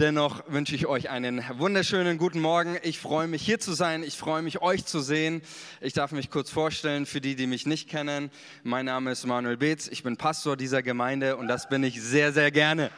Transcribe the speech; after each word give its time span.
Dennoch 0.00 0.44
wünsche 0.46 0.74
ich 0.74 0.86
euch 0.86 1.10
einen 1.10 1.44
wunderschönen 1.58 2.16
guten 2.16 2.40
Morgen. 2.40 2.78
Ich 2.82 2.98
freue 2.98 3.28
mich 3.28 3.42
hier 3.42 3.60
zu 3.60 3.74
sein. 3.74 4.02
Ich 4.02 4.16
freue 4.16 4.40
mich 4.40 4.62
euch 4.62 4.86
zu 4.86 5.00
sehen. 5.00 5.42
Ich 5.82 5.92
darf 5.92 6.12
mich 6.12 6.30
kurz 6.30 6.48
vorstellen 6.48 7.04
für 7.04 7.20
die, 7.20 7.36
die 7.36 7.46
mich 7.46 7.66
nicht 7.66 7.86
kennen. 7.86 8.30
Mein 8.62 8.86
Name 8.86 9.10
ist 9.10 9.26
Manuel 9.26 9.58
Beetz. 9.58 9.88
Ich 9.88 10.02
bin 10.02 10.16
Pastor 10.16 10.56
dieser 10.56 10.82
Gemeinde 10.82 11.36
und 11.36 11.48
das 11.48 11.68
bin 11.68 11.84
ich 11.84 12.00
sehr, 12.00 12.32
sehr 12.32 12.50
gerne. 12.50 12.90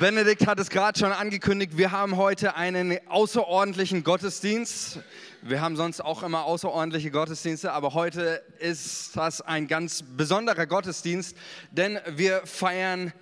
Benedikt 0.00 0.48
hat 0.48 0.58
es 0.58 0.68
gerade 0.68 0.98
schon 0.98 1.12
angekündigt. 1.12 1.76
Wir 1.76 1.92
haben 1.92 2.16
heute 2.16 2.56
einen 2.56 2.98
außerordentlichen 3.06 4.02
Gottesdienst. 4.02 4.98
Wir 5.42 5.60
haben 5.60 5.76
sonst 5.76 6.00
auch 6.00 6.24
immer 6.24 6.46
außerordentliche 6.46 7.12
Gottesdienste, 7.12 7.72
aber 7.72 7.94
heute 7.94 8.42
ist 8.58 9.16
das 9.16 9.40
ein 9.40 9.68
ganz 9.68 10.02
besonderer 10.02 10.66
Gottesdienst, 10.66 11.36
denn 11.70 12.00
wir 12.08 12.44
feiern 12.44 13.12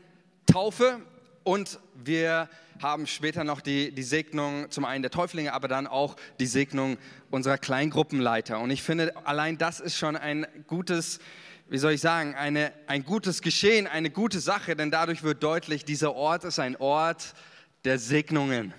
Taufe 0.46 1.00
und 1.42 1.78
wir 1.94 2.48
haben 2.82 3.06
später 3.06 3.44
noch 3.44 3.60
die, 3.60 3.92
die 3.92 4.02
Segnung 4.02 4.70
zum 4.70 4.84
einen 4.84 5.02
der 5.02 5.10
Täuflinge, 5.10 5.52
aber 5.52 5.68
dann 5.68 5.86
auch 5.86 6.16
die 6.40 6.46
Segnung 6.46 6.98
unserer 7.30 7.58
Kleingruppenleiter. 7.58 8.60
Und 8.60 8.70
ich 8.70 8.82
finde, 8.82 9.14
allein 9.26 9.58
das 9.58 9.80
ist 9.80 9.96
schon 9.96 10.16
ein 10.16 10.46
gutes, 10.66 11.18
wie 11.68 11.78
soll 11.78 11.92
ich 11.92 12.00
sagen, 12.00 12.34
eine, 12.34 12.72
ein 12.86 13.04
gutes 13.04 13.42
Geschehen, 13.42 13.86
eine 13.86 14.10
gute 14.10 14.40
Sache, 14.40 14.76
denn 14.76 14.90
dadurch 14.90 15.22
wird 15.22 15.42
deutlich, 15.42 15.84
dieser 15.84 16.14
Ort 16.14 16.44
ist 16.44 16.58
ein 16.58 16.76
Ort 16.76 17.34
der 17.84 17.98
Segnungen. 17.98 18.74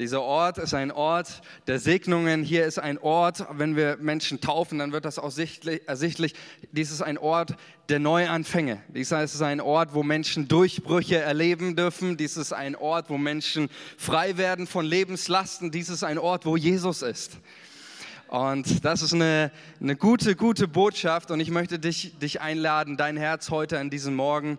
Dieser 0.00 0.22
Ort 0.22 0.56
ist 0.56 0.72
ein 0.72 0.90
Ort 0.90 1.42
der 1.66 1.78
Segnungen. 1.78 2.42
Hier 2.42 2.64
ist 2.64 2.78
ein 2.78 2.96
Ort, 2.96 3.44
wenn 3.52 3.76
wir 3.76 3.98
Menschen 4.00 4.40
taufen, 4.40 4.78
dann 4.78 4.92
wird 4.92 5.04
das 5.04 5.18
auch 5.18 5.24
ersichtlich. 5.36 6.34
Dies 6.72 6.90
ist 6.90 7.02
ein 7.02 7.18
Ort 7.18 7.54
der 7.90 7.98
Neuanfänge. 7.98 8.82
Dies 8.88 9.12
ist 9.12 9.42
ein 9.42 9.60
Ort, 9.60 9.92
wo 9.92 10.02
Menschen 10.02 10.48
Durchbrüche 10.48 11.18
erleben 11.18 11.76
dürfen. 11.76 12.16
Dies 12.16 12.38
ist 12.38 12.54
ein 12.54 12.76
Ort, 12.76 13.10
wo 13.10 13.18
Menschen 13.18 13.68
frei 13.98 14.38
werden 14.38 14.66
von 14.66 14.86
Lebenslasten. 14.86 15.70
Dies 15.70 15.90
ist 15.90 16.02
ein 16.02 16.16
Ort, 16.16 16.46
wo 16.46 16.56
Jesus 16.56 17.02
ist. 17.02 17.32
Und 18.28 18.82
das 18.82 19.02
ist 19.02 19.12
eine, 19.12 19.52
eine 19.82 19.96
gute, 19.96 20.34
gute 20.34 20.66
Botschaft. 20.66 21.30
Und 21.30 21.40
ich 21.40 21.50
möchte 21.50 21.78
dich, 21.78 22.18
dich 22.18 22.40
einladen, 22.40 22.96
dein 22.96 23.18
Herz 23.18 23.50
heute 23.50 23.78
an 23.78 23.90
diesem 23.90 24.14
Morgen 24.14 24.56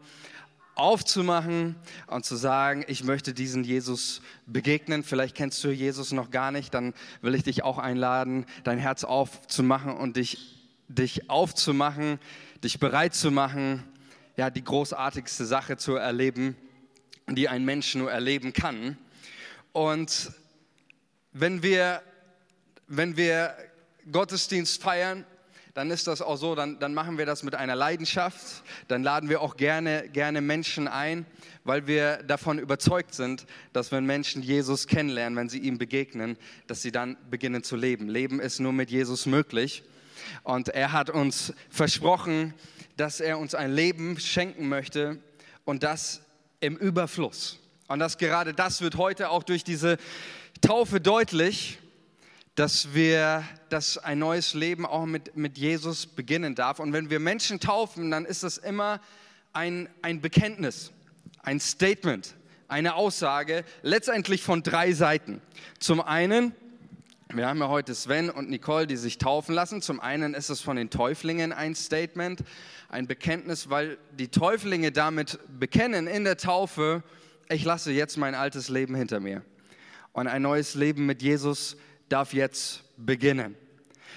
aufzumachen 0.76 1.76
und 2.08 2.26
zu 2.26 2.36
sagen, 2.36 2.84
ich 2.88 3.04
möchte 3.04 3.34
diesen 3.34 3.64
Jesus 3.64 4.22
begegnen. 4.46 5.04
Vielleicht 5.04 5.36
kennst 5.36 5.64
du 5.64 5.70
Jesus 5.70 6.12
noch 6.12 6.32
gar 6.32 6.52
nicht, 6.52 6.74
dann 6.74 6.94
will 7.22 7.36
ich 7.36 7.44
dich 7.44 7.64
auch 7.64 7.78
einladen, 7.78 8.46
dein 8.64 8.78
Herz 8.80 9.04
aufzumachen 9.04 9.96
und 9.96 10.18
dich, 10.18 10.60
dich 10.88 11.30
aufzumachen, 11.30 12.20
dich 12.64 12.80
bereit 12.80 13.14
zu 13.14 13.32
machen, 13.32 13.84
ja, 14.38 14.50
die 14.50 14.64
großartigste 14.64 15.46
Sache 15.46 15.78
zu 15.78 15.96
erleben, 15.96 16.56
die 17.28 17.50
ein 17.50 17.66
Mensch 17.66 17.96
nur 17.96 18.12
erleben 18.12 18.54
kann. 18.54 18.98
Und 19.74 20.32
wenn 21.32 21.64
wir, 21.64 22.02
wenn 22.88 23.18
wir 23.18 23.56
Gottesdienst 24.12 24.82
feiern, 24.82 25.26
dann 25.74 25.90
ist 25.90 26.08
das 26.08 26.22
auch 26.22 26.36
so, 26.36 26.56
dann, 26.56 26.80
dann 26.80 26.94
machen 26.94 27.18
wir 27.18 27.26
das 27.26 27.44
mit 27.44 27.56
einer 27.56 27.76
Leidenschaft, 27.76 28.64
dann 28.88 29.04
laden 29.04 29.30
wir 29.30 29.42
auch 29.42 29.56
gerne, 29.56 30.10
gerne 30.10 30.42
Menschen 30.42 30.88
ein, 30.88 31.26
weil 31.64 31.88
wir 31.88 32.24
davon 32.24 32.60
überzeugt 32.60 33.14
sind, 33.14 33.46
dass 33.72 33.92
wenn 33.92 34.06
Menschen 34.06 34.42
Jesus 34.42 34.88
kennenlernen, 34.88 35.38
wenn 35.38 35.50
sie 35.50 35.60
ihm 35.60 35.78
begegnen, 35.78 36.38
dass 36.68 36.82
sie 36.82 36.92
dann 36.92 37.18
beginnen 37.30 37.64
zu 37.64 37.76
leben. 37.76 38.10
Leben 38.10 38.40
ist 38.40 38.60
nur 38.60 38.74
mit 38.74 38.92
Jesus 38.92 39.26
möglich 39.26 39.84
und 40.44 40.70
er 40.70 40.92
hat 40.92 41.10
uns 41.10 41.54
versprochen, 41.70 42.54
dass 42.98 43.20
er 43.20 43.40
uns 43.40 43.56
ein 43.56 43.74
Leben 43.74 44.20
schenken 44.20 44.68
möchte 44.68 45.20
und 45.64 45.84
das 45.84 46.22
im 46.60 46.76
Überfluss. 46.76 47.60
Und 47.88 48.00
das 48.00 48.18
gerade 48.18 48.54
das 48.54 48.82
wird 48.82 48.96
heute 48.98 49.30
auch 49.30 49.44
durch 49.44 49.64
diese 49.64 49.98
Taufe 50.62 51.00
deutlich 51.02 51.80
dass 52.56 52.94
wir, 52.94 53.44
dass 53.70 53.98
ein 53.98 54.20
neues 54.20 54.54
Leben 54.54 54.86
auch 54.86 55.06
mit, 55.06 55.38
mit 55.38 55.58
Jesus 55.58 56.06
beginnen 56.06 56.56
darf. 56.56 56.80
Und 56.80 56.94
wenn 56.94 57.10
wir 57.10 57.20
Menschen 57.20 57.60
taufen, 57.60 58.12
dann 58.12 58.26
ist 58.26 58.44
das 58.44 58.58
immer 58.58 59.00
ein, 59.54 59.90
ein 60.02 60.22
Bekenntnis, 60.22 60.92
ein 61.44 61.60
Statement, 61.60 62.36
eine 62.68 62.96
Aussage, 62.96 63.64
letztendlich 63.84 64.44
von 64.44 64.64
drei 64.64 64.92
Seiten. 64.92 65.42
Zum 65.80 66.02
einen, 66.02 66.54
wir 67.34 67.48
haben 67.48 67.60
ja 67.60 67.70
heute 67.70 67.96
Sven 67.96 68.30
und 68.30 68.50
Nicole, 68.50 68.86
die 68.86 68.98
sich 68.98 69.18
taufen 69.18 69.56
lassen. 69.56 69.82
Zum 69.82 70.02
einen 70.02 70.34
ist 70.34 70.50
es 70.50 70.60
von 70.60 70.76
den 70.76 70.90
Täuflingen 70.90 71.54
ein 71.54 71.74
Statement, 71.76 72.44
ein 72.90 73.08
Bekenntnis, 73.08 73.70
weil 73.70 73.98
die 74.12 74.28
Täuflinge 74.28 74.92
damit 74.92 75.40
bekennen 75.58 76.08
in 76.08 76.26
der 76.26 76.38
Taufe, 76.38 77.04
ich 77.50 77.64
lasse 77.64 77.92
jetzt 77.92 78.18
mein 78.18 78.36
altes 78.36 78.68
Leben 78.68 78.96
hinter 78.96 79.22
mir 79.22 79.42
und 80.14 80.28
ein 80.28 80.42
neues 80.42 80.76
Leben 80.76 81.06
mit 81.06 81.22
Jesus 81.22 81.78
darf 82.12 82.34
jetzt 82.34 82.84
beginnen. 82.98 83.56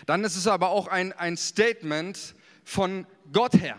Dann 0.07 0.25
ist 0.25 0.37
es 0.37 0.47
aber 0.47 0.71
auch 0.71 0.89
ein, 0.89 1.13
ein 1.13 1.37
Statement 1.37 2.35
von 2.65 3.07
Gott 3.33 3.55
her. 3.55 3.77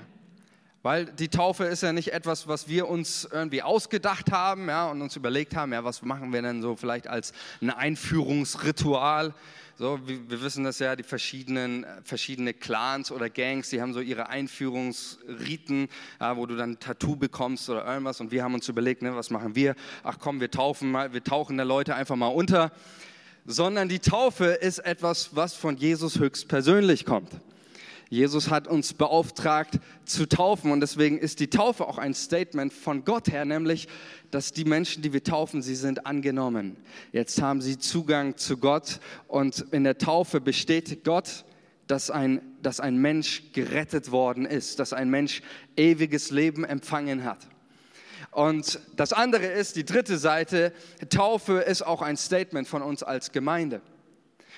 Weil 0.86 1.08
die 1.08 1.30
Taufe 1.30 1.64
ist 1.64 1.82
ja 1.82 1.94
nicht 1.94 2.14
etwas, 2.14 2.48
was 2.48 2.68
wir 2.68 2.88
uns 2.88 3.28
irgendwie 3.32 3.64
ausgedacht 3.64 4.32
haben 4.32 4.70
ja, 4.70 4.88
und 4.92 5.02
uns 5.02 5.16
überlegt 5.16 5.56
haben, 5.56 5.74
ja, 5.74 5.84
was 5.84 6.04
machen 6.04 6.32
wir 6.32 6.44
denn 6.44 6.62
so 6.62 6.76
vielleicht 6.76 7.08
als 7.08 7.34
ein 7.60 7.72
Einführungsritual. 7.72 9.34
So, 9.80 10.00
wir, 10.08 10.30
wir 10.30 10.44
wissen 10.44 10.64
das 10.64 10.78
ja, 10.78 10.96
die 10.96 11.02
verschiedenen 11.02 11.88
verschiedene 12.04 12.54
Clans 12.54 13.12
oder 13.12 13.32
Gangs, 13.32 13.72
die 13.72 13.82
haben 13.82 13.96
so 13.96 14.00
ihre 14.00 14.30
Einführungsriten, 14.30 15.90
ja, 16.22 16.38
wo 16.38 16.46
du 16.46 16.56
dann 16.56 16.74
ein 16.74 16.80
Tattoo 16.80 17.16
bekommst 17.16 17.68
oder 17.68 17.84
irgendwas. 17.84 18.22
Und 18.22 18.30
wir 18.30 18.44
haben 18.44 18.54
uns 18.54 18.70
überlegt, 18.70 19.02
ne, 19.02 19.16
was 19.16 19.32
machen 19.32 19.56
wir? 19.56 19.74
Ach 20.04 20.18
komm, 20.20 20.40
wir 20.40 20.52
taufen 20.52 20.92
mal, 20.92 21.14
wir 21.14 21.24
tauchen 21.24 21.58
der 21.58 21.66
Leute 21.66 21.96
einfach 21.96 22.16
mal 22.16 22.28
unter 22.28 22.72
sondern 23.46 23.90
die 23.90 24.00
Taufe 24.00 24.46
ist 24.46 24.80
etwas, 24.80 25.36
was 25.36 25.54
von 25.54 25.78
Jesus 25.78 26.20
höchstpersönlich 26.20 27.06
kommt. 27.06 27.30
Jesus 28.10 28.50
hat 28.50 28.68
uns 28.68 28.94
beauftragt 28.94 29.80
zu 30.06 30.28
taufen 30.28 30.72
und 30.72 30.80
deswegen 30.80 31.18
ist 31.18 31.40
die 31.40 31.50
Taufe 31.50 31.88
auch 31.88 31.98
ein 31.98 32.14
Statement 32.14 32.72
von 32.72 33.04
Gott 33.04 33.32
her, 33.32 33.46
nämlich, 33.46 33.88
dass 34.32 34.54
die 34.54 34.66
Menschen, 34.66 35.02
die 35.02 35.12
wir 35.12 35.24
taufen, 35.24 35.62
sie 35.62 35.76
sind 35.76 36.06
angenommen. 36.06 36.78
Jetzt 37.12 37.42
haben 37.42 37.62
sie 37.62 37.80
Zugang 37.80 38.38
zu 38.38 38.58
Gott 38.58 39.00
und 39.28 39.66
in 39.72 39.84
der 39.84 39.98
Taufe 39.98 40.40
bestätigt 40.40 41.04
Gott, 41.04 41.46
dass 41.88 42.10
ein, 42.12 42.42
dass 42.62 42.80
ein 42.80 42.98
Mensch 42.98 43.44
gerettet 43.54 44.12
worden 44.12 44.46
ist, 44.46 44.80
dass 44.80 44.94
ein 44.94 45.10
Mensch 45.10 45.42
ewiges 45.76 46.32
Leben 46.32 46.64
empfangen 46.64 47.24
hat. 47.24 47.48
Und 48.32 48.80
das 48.96 49.14
andere 49.14 49.46
ist, 49.46 49.76
die 49.76 49.86
dritte 49.86 50.18
Seite, 50.18 50.74
Taufe 51.10 51.60
ist 51.60 51.82
auch 51.82 52.02
ein 52.02 52.18
Statement 52.18 52.68
von 52.68 52.82
uns 52.82 53.04
als 53.04 53.32
Gemeinde. 53.32 53.82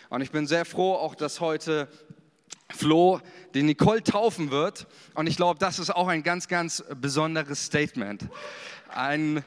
Und 0.09 0.21
ich 0.21 0.31
bin 0.31 0.47
sehr 0.47 0.65
froh, 0.65 0.93
auch 0.93 1.15
dass 1.15 1.39
heute 1.41 1.87
Flo 2.75 3.21
die 3.53 3.63
Nicole 3.63 4.03
taufen 4.03 4.51
wird. 4.51 4.87
Und 5.13 5.27
ich 5.27 5.37
glaube, 5.37 5.59
das 5.59 5.79
ist 5.79 5.89
auch 5.89 6.07
ein 6.07 6.23
ganz, 6.23 6.47
ganz 6.47 6.83
besonderes 6.95 7.65
Statement. 7.65 8.25
Ein, 8.89 9.43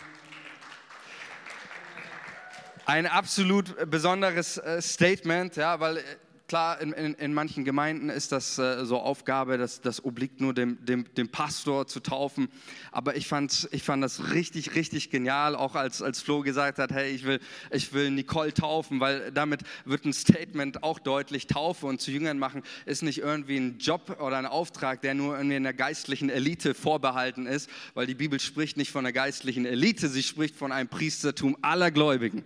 ein 2.87 3.07
absolut 3.07 3.91
besonderes 3.91 4.59
äh, 4.59 4.81
Statement, 4.83 5.57
ja, 5.57 5.81
weil 5.81 6.03
Klar, 6.51 6.81
in, 6.81 6.93
in, 6.95 7.15
in, 7.15 7.33
manchen 7.33 7.65
Gemeinden 7.65 8.09
ist 8.09 8.33
das 8.33 8.59
äh, 8.59 8.85
so 8.85 8.99
Aufgabe, 8.99 9.57
das, 9.57 9.83
das 9.83 10.05
obliegt 10.05 10.41
nur 10.41 10.53
dem, 10.53 10.85
dem, 10.85 11.05
dem 11.15 11.29
Pastor 11.29 11.87
zu 11.87 12.01
taufen. 12.01 12.49
Aber 12.91 13.15
ich 13.15 13.29
fand, 13.29 13.69
ich 13.71 13.85
fand 13.85 14.03
das 14.03 14.33
richtig, 14.33 14.75
richtig 14.75 15.11
genial, 15.11 15.55
auch 15.55 15.77
als, 15.77 16.03
als 16.03 16.21
Flo 16.21 16.41
gesagt 16.41 16.81
hat, 16.81 16.91
hey, 16.91 17.13
ich 17.13 17.23
will, 17.23 17.39
ich 17.71 17.93
will 17.93 18.11
Nicole 18.11 18.53
taufen, 18.53 18.99
weil 18.99 19.31
damit 19.31 19.61
wird 19.85 20.05
ein 20.05 20.13
Statement 20.13 20.83
auch 20.83 20.99
deutlich, 20.99 21.47
Taufe 21.47 21.87
und 21.87 22.01
zu 22.01 22.11
Jüngern 22.11 22.41
machen 22.41 22.65
ist 22.85 23.05
nicht 23.05 23.19
irgendwie 23.19 23.57
ein 23.57 23.79
Job 23.79 24.17
oder 24.21 24.37
ein 24.37 24.47
Auftrag, 24.47 25.03
der 25.03 25.15
nur 25.15 25.39
in 25.39 25.51
der 25.63 25.73
geistlichen 25.73 26.31
Elite 26.31 26.75
vorbehalten 26.75 27.47
ist, 27.47 27.71
weil 27.95 28.09
die 28.09 28.17
Bibel 28.17 28.41
spricht 28.41 28.77
nicht 28.77 28.91
von 28.91 29.07
einer 29.07 29.13
geistlichen 29.13 29.67
Elite, 29.67 30.09
sie 30.09 30.25
spricht 30.25 30.57
von 30.57 30.73
einem 30.73 30.89
Priestertum 30.89 31.57
aller 31.63 31.93
Gläubigen. 31.93 32.43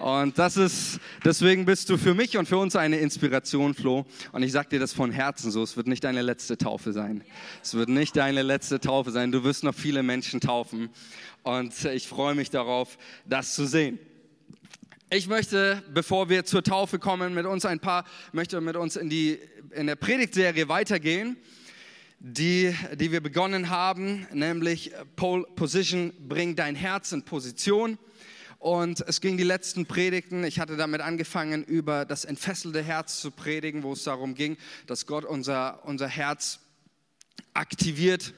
Und 0.00 0.38
das 0.38 0.56
ist, 0.56 1.00
deswegen 1.24 1.64
bist 1.64 1.88
du 1.88 1.96
für 1.96 2.14
mich 2.14 2.36
und 2.36 2.46
für 2.46 2.58
uns 2.58 2.76
eine 2.76 2.98
Inspiration, 2.98 3.74
Flo. 3.74 4.04
Und 4.32 4.42
ich 4.42 4.52
sag 4.52 4.68
dir 4.70 4.78
das 4.78 4.92
von 4.92 5.10
Herzen 5.10 5.50
so, 5.50 5.62
es 5.62 5.76
wird 5.76 5.86
nicht 5.86 6.04
deine 6.04 6.22
letzte 6.22 6.58
Taufe 6.58 6.92
sein. 6.92 7.24
Es 7.62 7.74
wird 7.74 7.88
nicht 7.88 8.16
deine 8.16 8.42
letzte 8.42 8.78
Taufe 8.78 9.10
sein. 9.10 9.32
Du 9.32 9.44
wirst 9.44 9.64
noch 9.64 9.74
viele 9.74 10.02
Menschen 10.02 10.40
taufen. 10.40 10.90
Und 11.42 11.84
ich 11.84 12.08
freue 12.08 12.34
mich 12.34 12.50
darauf, 12.50 12.98
das 13.24 13.54
zu 13.54 13.66
sehen. 13.66 13.98
Ich 15.10 15.28
möchte, 15.28 15.82
bevor 15.94 16.28
wir 16.28 16.44
zur 16.44 16.62
Taufe 16.62 16.98
kommen, 16.98 17.32
mit 17.32 17.46
uns 17.46 17.64
ein 17.64 17.80
paar, 17.80 18.04
möchte 18.32 18.60
mit 18.60 18.76
uns 18.76 18.96
in 18.96 19.08
die, 19.08 19.38
in 19.70 19.86
der 19.86 19.96
Predigtserie 19.96 20.68
weitergehen 20.68 21.36
die, 22.18 22.74
die 22.94 23.12
wir 23.12 23.20
begonnen 23.20 23.70
haben, 23.70 24.26
nämlich 24.32 24.92
Pole 25.16 25.44
Position, 25.54 26.12
bring 26.28 26.56
dein 26.56 26.74
Herz 26.74 27.12
in 27.12 27.22
Position. 27.22 27.98
Und 28.58 29.02
es 29.06 29.20
ging 29.20 29.36
die 29.36 29.44
letzten 29.44 29.86
Predigten, 29.86 30.44
ich 30.44 30.58
hatte 30.58 30.76
damit 30.76 31.00
angefangen, 31.00 31.62
über 31.62 32.04
das 32.04 32.24
entfesselte 32.24 32.82
Herz 32.82 33.20
zu 33.20 33.30
predigen, 33.30 33.82
wo 33.82 33.92
es 33.92 34.04
darum 34.04 34.34
ging, 34.34 34.56
dass 34.86 35.06
Gott 35.06 35.24
unser, 35.24 35.84
unser 35.84 36.08
Herz 36.08 36.60
aktiviert, 37.52 38.34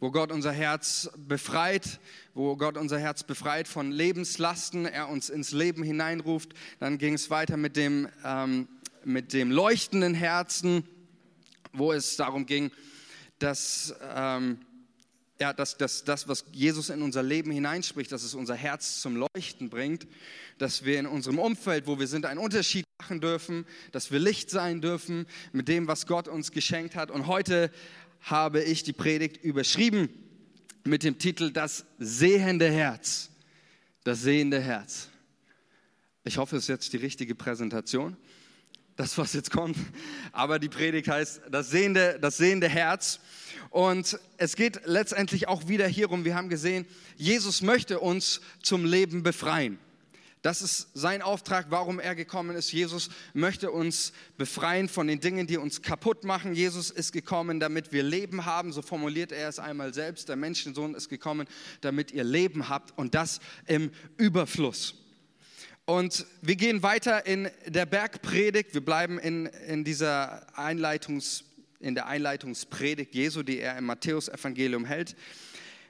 wo 0.00 0.10
Gott 0.10 0.32
unser 0.32 0.52
Herz 0.52 1.10
befreit, 1.16 2.00
wo 2.34 2.56
Gott 2.56 2.78
unser 2.78 2.98
Herz 2.98 3.22
befreit 3.22 3.68
von 3.68 3.92
Lebenslasten, 3.92 4.86
er 4.86 5.08
uns 5.08 5.28
ins 5.28 5.52
Leben 5.52 5.82
hineinruft. 5.82 6.54
Dann 6.78 6.96
ging 6.96 7.14
es 7.14 7.28
weiter 7.28 7.58
mit 7.58 7.76
dem, 7.76 8.08
ähm, 8.24 8.66
mit 9.04 9.34
dem 9.34 9.50
leuchtenden 9.50 10.14
Herzen, 10.14 10.84
wo 11.72 11.92
es 11.92 12.16
darum 12.16 12.46
ging, 12.46 12.70
dass, 13.38 13.94
ähm, 14.14 14.58
ja, 15.40 15.54
dass, 15.54 15.78
dass 15.78 16.04
das, 16.04 16.28
was 16.28 16.44
Jesus 16.52 16.90
in 16.90 17.00
unser 17.00 17.22
Leben 17.22 17.50
hineinspricht, 17.50 18.12
dass 18.12 18.22
es 18.22 18.34
unser 18.34 18.54
Herz 18.54 19.00
zum 19.00 19.16
Leuchten 19.16 19.70
bringt, 19.70 20.06
dass 20.58 20.84
wir 20.84 20.98
in 20.98 21.06
unserem 21.06 21.38
Umfeld, 21.38 21.86
wo 21.86 21.98
wir 21.98 22.06
sind, 22.06 22.26
einen 22.26 22.38
Unterschied 22.38 22.84
machen 23.00 23.22
dürfen, 23.22 23.64
dass 23.92 24.10
wir 24.10 24.18
Licht 24.18 24.50
sein 24.50 24.82
dürfen 24.82 25.26
mit 25.52 25.68
dem, 25.68 25.88
was 25.88 26.06
Gott 26.06 26.28
uns 26.28 26.52
geschenkt 26.52 26.94
hat. 26.94 27.10
Und 27.10 27.26
heute 27.26 27.70
habe 28.20 28.62
ich 28.62 28.82
die 28.82 28.92
Predigt 28.92 29.42
überschrieben 29.42 30.10
mit 30.84 31.04
dem 31.04 31.18
Titel 31.18 31.50
Das 31.50 31.86
sehende 31.98 32.70
Herz. 32.70 33.30
Das 34.04 34.20
sehende 34.20 34.60
Herz. 34.60 35.08
Ich 36.24 36.36
hoffe, 36.36 36.56
es 36.56 36.64
ist 36.64 36.68
jetzt 36.68 36.92
die 36.92 36.98
richtige 36.98 37.34
Präsentation, 37.34 38.14
das, 38.96 39.16
was 39.16 39.32
jetzt 39.32 39.50
kommt. 39.50 39.78
Aber 40.32 40.58
die 40.58 40.68
Predigt 40.68 41.08
heißt 41.08 41.42
Das 41.50 41.70
sehende, 41.70 42.18
das 42.20 42.36
sehende 42.36 42.68
Herz. 42.68 43.20
Und 43.70 44.18
es 44.36 44.56
geht 44.56 44.80
letztendlich 44.84 45.46
auch 45.46 45.68
wieder 45.68 45.86
hierum, 45.86 46.24
wir 46.24 46.34
haben 46.34 46.48
gesehen, 46.48 46.86
Jesus 47.16 47.62
möchte 47.62 48.00
uns 48.00 48.40
zum 48.62 48.84
Leben 48.84 49.22
befreien. 49.22 49.78
Das 50.42 50.62
ist 50.62 50.88
sein 50.94 51.20
Auftrag, 51.20 51.66
warum 51.68 52.00
er 52.00 52.14
gekommen 52.14 52.56
ist. 52.56 52.72
Jesus 52.72 53.10
möchte 53.34 53.70
uns 53.70 54.12
befreien 54.38 54.88
von 54.88 55.06
den 55.06 55.20
Dingen, 55.20 55.46
die 55.46 55.58
uns 55.58 55.82
kaputt 55.82 56.24
machen. 56.24 56.54
Jesus 56.54 56.90
ist 56.90 57.12
gekommen, 57.12 57.60
damit 57.60 57.92
wir 57.92 58.02
Leben 58.02 58.46
haben. 58.46 58.72
So 58.72 58.80
formuliert 58.80 59.32
er 59.32 59.50
es 59.50 59.58
einmal 59.58 59.92
selbst. 59.92 60.30
Der 60.30 60.36
Menschensohn 60.36 60.94
ist 60.94 61.10
gekommen, 61.10 61.46
damit 61.82 62.10
ihr 62.12 62.24
Leben 62.24 62.70
habt 62.70 62.96
und 62.96 63.14
das 63.14 63.38
im 63.66 63.90
Überfluss. 64.16 64.94
Und 65.84 66.24
wir 66.40 66.56
gehen 66.56 66.82
weiter 66.82 67.26
in 67.26 67.50
der 67.66 67.84
Bergpredigt. 67.84 68.72
Wir 68.72 68.84
bleiben 68.84 69.18
in, 69.18 69.46
in 69.46 69.84
dieser 69.84 70.56
Einleitungs, 70.56 71.44
in 71.80 71.94
der 71.94 72.06
Einleitungspredigt 72.06 73.14
Jesu, 73.14 73.42
die 73.42 73.58
er 73.58 73.76
im 73.76 73.86
Matthäusevangelium 73.86 74.84
hält. 74.84 75.16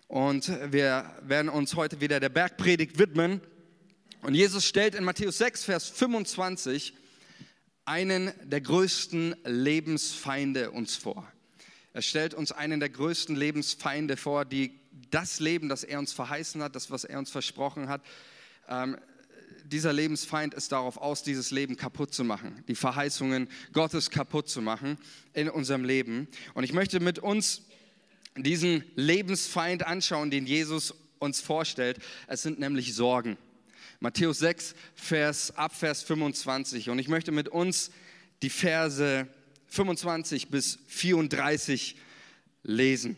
Und 0.06 0.50
wir 0.72 1.14
werden 1.22 1.48
uns 1.48 1.74
heute 1.74 2.00
wieder 2.00 2.20
der 2.20 2.28
Bergpredigt 2.28 2.98
widmen. 2.98 3.40
Und 4.22 4.34
Jesus 4.34 4.64
stellt 4.64 4.94
in 4.94 5.04
Matthäus 5.04 5.38
6, 5.38 5.64
Vers 5.64 5.88
25 5.88 6.94
einen 7.84 8.32
der 8.44 8.60
größten 8.60 9.34
Lebensfeinde 9.44 10.70
uns 10.70 10.96
vor. 10.96 11.30
Er 11.92 12.02
stellt 12.02 12.34
uns 12.34 12.52
einen 12.52 12.78
der 12.78 12.88
größten 12.88 13.34
Lebensfeinde 13.34 14.16
vor, 14.16 14.44
die 14.44 14.78
das 15.10 15.40
Leben, 15.40 15.68
das 15.68 15.82
er 15.82 15.98
uns 15.98 16.12
verheißen 16.12 16.62
hat, 16.62 16.76
das, 16.76 16.90
was 16.90 17.04
er 17.04 17.18
uns 17.18 17.30
versprochen 17.30 17.88
hat, 17.88 18.02
ähm, 18.68 18.96
dieser 19.70 19.92
Lebensfeind 19.92 20.54
ist 20.54 20.72
darauf 20.72 20.96
aus, 20.96 21.22
dieses 21.22 21.50
Leben 21.50 21.76
kaputt 21.76 22.12
zu 22.12 22.24
machen, 22.24 22.62
die 22.68 22.74
Verheißungen 22.74 23.48
Gottes 23.72 24.10
kaputt 24.10 24.48
zu 24.48 24.60
machen 24.60 24.98
in 25.32 25.48
unserem 25.48 25.84
Leben. 25.84 26.28
Und 26.54 26.64
ich 26.64 26.72
möchte 26.72 27.00
mit 27.00 27.18
uns 27.18 27.62
diesen 28.36 28.84
Lebensfeind 28.96 29.86
anschauen, 29.86 30.30
den 30.30 30.46
Jesus 30.46 30.94
uns 31.18 31.40
vorstellt. 31.40 31.98
Es 32.26 32.42
sind 32.42 32.58
nämlich 32.58 32.94
Sorgen. 32.94 33.36
Matthäus 34.00 34.38
6, 34.38 34.74
Vers, 34.94 35.56
ab 35.56 35.74
Vers 35.74 36.02
25. 36.02 36.90
Und 36.90 36.98
ich 36.98 37.08
möchte 37.08 37.32
mit 37.32 37.48
uns 37.48 37.90
die 38.42 38.50
Verse 38.50 39.28
25 39.66 40.48
bis 40.48 40.78
34 40.88 41.96
lesen. 42.62 43.16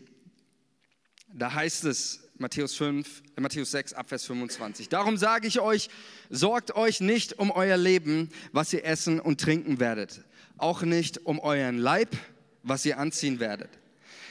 Da 1.32 1.54
heißt 1.54 1.84
es, 1.84 2.20
Matthäus, 2.43 2.75
5, 2.75 3.23
äh, 3.37 3.41
Matthäus 3.41 3.71
6, 3.71 3.94
Abvers 3.94 4.27
25. 4.27 4.89
Darum 4.89 5.17
sage 5.17 5.47
ich 5.47 5.61
euch, 5.61 5.89
sorgt 6.29 6.75
euch 6.75 7.00
nicht 7.00 7.39
um 7.39 7.53
euer 7.53 7.77
Leben, 7.77 8.31
was 8.50 8.73
ihr 8.73 8.85
essen 8.85 9.21
und 9.21 9.41
trinken 9.41 9.79
werdet, 9.79 10.25
auch 10.59 10.83
nicht 10.83 11.25
um 11.25 11.39
euren 11.39 11.79
Leib, 11.79 12.17
was 12.65 12.85
ihr 12.85 12.99
anziehen 12.99 13.39
werdet. 13.39 13.71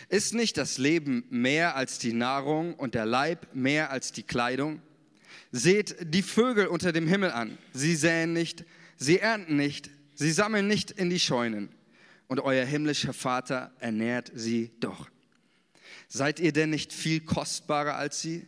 Ist 0.09 0.33
nicht 0.33 0.57
das 0.57 0.77
Leben 0.77 1.23
mehr 1.29 1.77
als 1.77 1.99
die 1.99 2.11
Nahrung 2.11 2.75
und 2.75 2.95
der 2.95 3.05
Leib 3.05 3.47
mehr 3.53 3.91
als 3.91 4.11
die 4.11 4.23
Kleidung? 4.23 4.81
Seht 5.53 5.95
die 6.13 6.21
Vögel 6.21 6.67
unter 6.67 6.91
dem 6.91 7.07
Himmel 7.07 7.31
an. 7.31 7.57
Sie 7.71 7.95
säen 7.95 8.33
nicht, 8.33 8.65
sie 8.97 9.19
ernten 9.19 9.55
nicht, 9.55 9.89
sie 10.15 10.33
sammeln 10.33 10.67
nicht 10.67 10.91
in 10.91 11.09
die 11.09 11.19
Scheunen. 11.19 11.69
Und 12.27 12.41
euer 12.41 12.65
himmlischer 12.65 13.13
Vater 13.13 13.71
ernährt 13.79 14.31
sie 14.35 14.71
doch. 14.81 15.07
Seid 16.13 16.41
ihr 16.41 16.51
denn 16.51 16.71
nicht 16.71 16.91
viel 16.91 17.21
kostbarer 17.21 17.95
als 17.95 18.21
sie? 18.21 18.45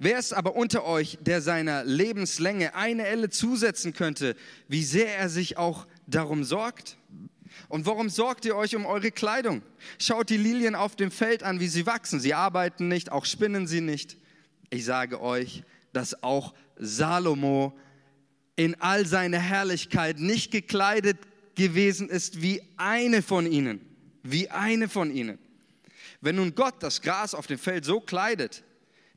Wer 0.00 0.18
ist 0.18 0.32
aber 0.32 0.56
unter 0.56 0.84
euch, 0.84 1.18
der 1.20 1.40
seiner 1.40 1.84
Lebenslänge 1.84 2.74
eine 2.74 3.06
Elle 3.06 3.30
zusetzen 3.30 3.92
könnte, 3.92 4.34
wie 4.66 4.82
sehr 4.82 5.16
er 5.16 5.28
sich 5.28 5.56
auch 5.56 5.86
darum 6.08 6.42
sorgt? 6.42 6.96
Und 7.68 7.86
warum 7.86 8.10
sorgt 8.10 8.44
ihr 8.44 8.56
euch 8.56 8.74
um 8.74 8.86
eure 8.86 9.12
Kleidung? 9.12 9.62
Schaut 10.00 10.30
die 10.30 10.36
Lilien 10.36 10.74
auf 10.74 10.96
dem 10.96 11.12
Feld 11.12 11.44
an, 11.44 11.60
wie 11.60 11.68
sie 11.68 11.86
wachsen. 11.86 12.18
Sie 12.18 12.34
arbeiten 12.34 12.88
nicht, 12.88 13.12
auch 13.12 13.24
spinnen 13.24 13.68
sie 13.68 13.80
nicht. 13.80 14.16
Ich 14.68 14.84
sage 14.84 15.20
euch, 15.20 15.62
dass 15.92 16.24
auch 16.24 16.54
Salomo 16.76 17.78
in 18.56 18.74
all 18.80 19.06
seiner 19.06 19.38
Herrlichkeit 19.38 20.18
nicht 20.18 20.50
gekleidet 20.50 21.18
gewesen 21.54 22.08
ist 22.08 22.42
wie 22.42 22.62
eine 22.76 23.22
von 23.22 23.46
ihnen. 23.46 23.80
Wie 24.24 24.50
eine 24.50 24.88
von 24.88 25.14
ihnen. 25.14 25.38
Wenn 26.20 26.36
nun 26.36 26.54
Gott 26.54 26.82
das 26.82 27.00
Gras 27.00 27.34
auf 27.34 27.46
dem 27.46 27.58
Feld 27.58 27.84
so 27.84 28.00
kleidet, 28.00 28.62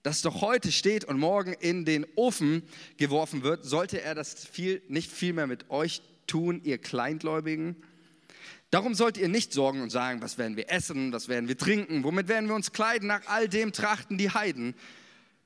das 0.03 0.21
doch 0.21 0.41
heute 0.41 0.71
steht 0.71 1.05
und 1.05 1.19
morgen 1.19 1.53
in 1.53 1.85
den 1.85 2.05
Ofen 2.15 2.63
geworfen 2.97 3.43
wird, 3.43 3.65
sollte 3.65 4.01
er 4.01 4.15
das 4.15 4.45
viel, 4.45 4.81
nicht 4.87 5.11
viel 5.11 5.33
mehr 5.33 5.47
mit 5.47 5.69
euch 5.69 6.01
tun, 6.27 6.61
ihr 6.63 6.77
Kleingläubigen? 6.77 7.75
Darum 8.69 8.95
sollt 8.95 9.17
ihr 9.17 9.29
nicht 9.29 9.53
sorgen 9.53 9.81
und 9.81 9.91
sagen, 9.91 10.21
was 10.21 10.37
werden 10.37 10.57
wir 10.57 10.71
essen, 10.71 11.13
was 11.13 11.27
werden 11.27 11.47
wir 11.47 11.57
trinken, 11.57 12.03
womit 12.03 12.27
werden 12.27 12.49
wir 12.49 12.55
uns 12.55 12.71
kleiden, 12.71 13.07
nach 13.07 13.21
all 13.27 13.47
dem 13.47 13.71
trachten 13.71 14.17
die 14.17 14.31
Heiden. 14.31 14.73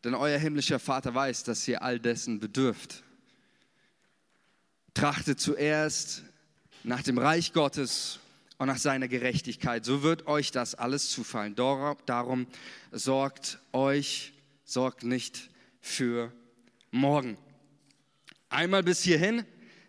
Denn 0.04 0.13
euer 0.13 0.38
himmlischer 0.38 0.80
Vater 0.80 1.13
weiß, 1.13 1.44
dass 1.44 1.68
ihr 1.68 1.81
all 1.81 2.00
dessen 2.00 2.39
bedürft. 2.39 3.04
Trachtet 4.94 5.39
zuerst 5.39 6.24
nach 6.83 7.04
dem 7.04 7.18
Reich 7.18 7.51
Gottes 7.51 8.19
und 8.57 8.68
nach 8.68 8.77
seiner 8.77 9.07
Gerechtigkeit. 9.07 9.86
So 9.86 10.04
wird 10.04 10.27
euch 10.27 10.51
das 10.51 10.75
alles 10.75 11.09
zufallen. 11.09 11.56
Darum 11.56 12.48
sorgt 12.92 13.59
euch, 13.71 14.33
sorgt 14.65 15.04
nicht 15.04 15.50
für 15.80 16.33
morgen. 16.92 17.37
Einmal 18.49 18.83
bis 18.83 19.04
hierhin 19.04 19.45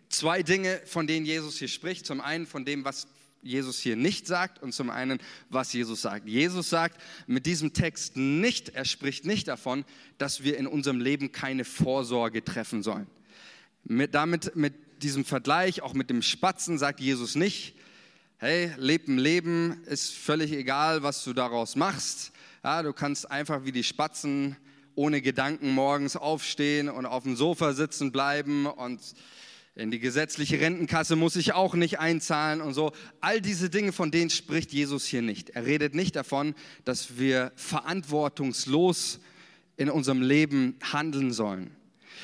zwei 0.09 0.43
Dinge, 0.43 0.81
von 0.85 1.07
denen 1.07 1.25
Jesus 1.27 1.59
hier 1.59 1.69
spricht. 1.69 2.07
Zum 2.07 2.21
einen 2.21 2.47
von 2.47 2.65
dem, 2.65 2.85
was 2.85 3.07
Jesus 3.43 3.79
hier 3.79 3.97
nicht 3.97 4.27
sagt 4.27 4.63
und 4.63 4.73
zum 4.73 4.91
einen, 4.91 5.19
was 5.49 5.73
Jesus 5.73 6.03
sagt. 6.03 6.29
Jesus 6.29 6.69
sagt 6.69 7.01
mit 7.27 7.47
diesem 7.47 7.73
Text 7.73 8.17
nicht, 8.17 8.71
er 8.71 8.85
spricht 8.85 9.25
nicht 9.25 9.49
davon, 9.49 9.85
dass 10.19 10.43
wir 10.43 10.59
in 10.59 10.67
unserem 10.67 11.01
Leben 11.01 11.33
keine 11.33 11.65
Vorsorge 11.65 12.45
treffen 12.45 12.83
sollen. 12.83 13.07
Mit, 13.85 14.15
damit, 14.15 14.57
mit 14.57 14.75
diesem 15.03 15.25
Vergleich, 15.25 15.83
auch 15.83 15.95
mit 15.95 16.11
dem 16.11 16.21
Spatzen, 16.21 16.79
sagt 16.79 17.01
Jesus 17.01 17.37
nicht, 17.37 17.78
hey, 18.40 18.73
leb 18.76 19.09
ein 19.09 19.18
Leben, 19.18 19.83
ist 19.87 20.14
völlig 20.14 20.52
egal, 20.52 21.02
was 21.02 21.25
du 21.25 21.33
daraus 21.33 21.75
machst. 21.75 22.30
Ja, 22.62 22.85
du 22.85 22.92
kannst 22.92 23.28
einfach 23.28 23.64
wie 23.64 23.73
die 23.73 23.83
Spatzen 23.83 24.57
ohne 24.95 25.21
Gedanken 25.21 25.73
morgens 25.73 26.14
aufstehen 26.14 26.88
und 26.88 27.04
auf 27.04 27.25
dem 27.25 27.35
Sofa 27.35 27.73
sitzen 27.73 28.12
bleiben 28.12 28.66
und 28.66 29.00
in 29.75 29.90
die 29.90 29.99
gesetzliche 29.99 30.61
Rentenkasse 30.61 31.16
muss 31.16 31.35
ich 31.35 31.52
auch 31.52 31.75
nicht 31.75 31.99
einzahlen 31.99 32.61
und 32.61 32.75
so. 32.75 32.92
All 33.21 33.40
diese 33.40 33.71
Dinge, 33.71 33.90
von 33.90 34.12
denen 34.12 34.30
spricht 34.30 34.73
Jesus 34.73 35.04
hier 35.04 35.23
nicht. 35.23 35.50
Er 35.50 35.66
redet 35.66 35.97
nicht 35.97 36.14
davon, 36.14 36.54
dass 36.85 37.18
wir 37.18 37.50
verantwortungslos 37.57 39.18
in 39.76 39.90
unserem 39.90 40.23
Leben 40.23 40.76
handeln 40.80 41.33
sollen, 41.33 41.75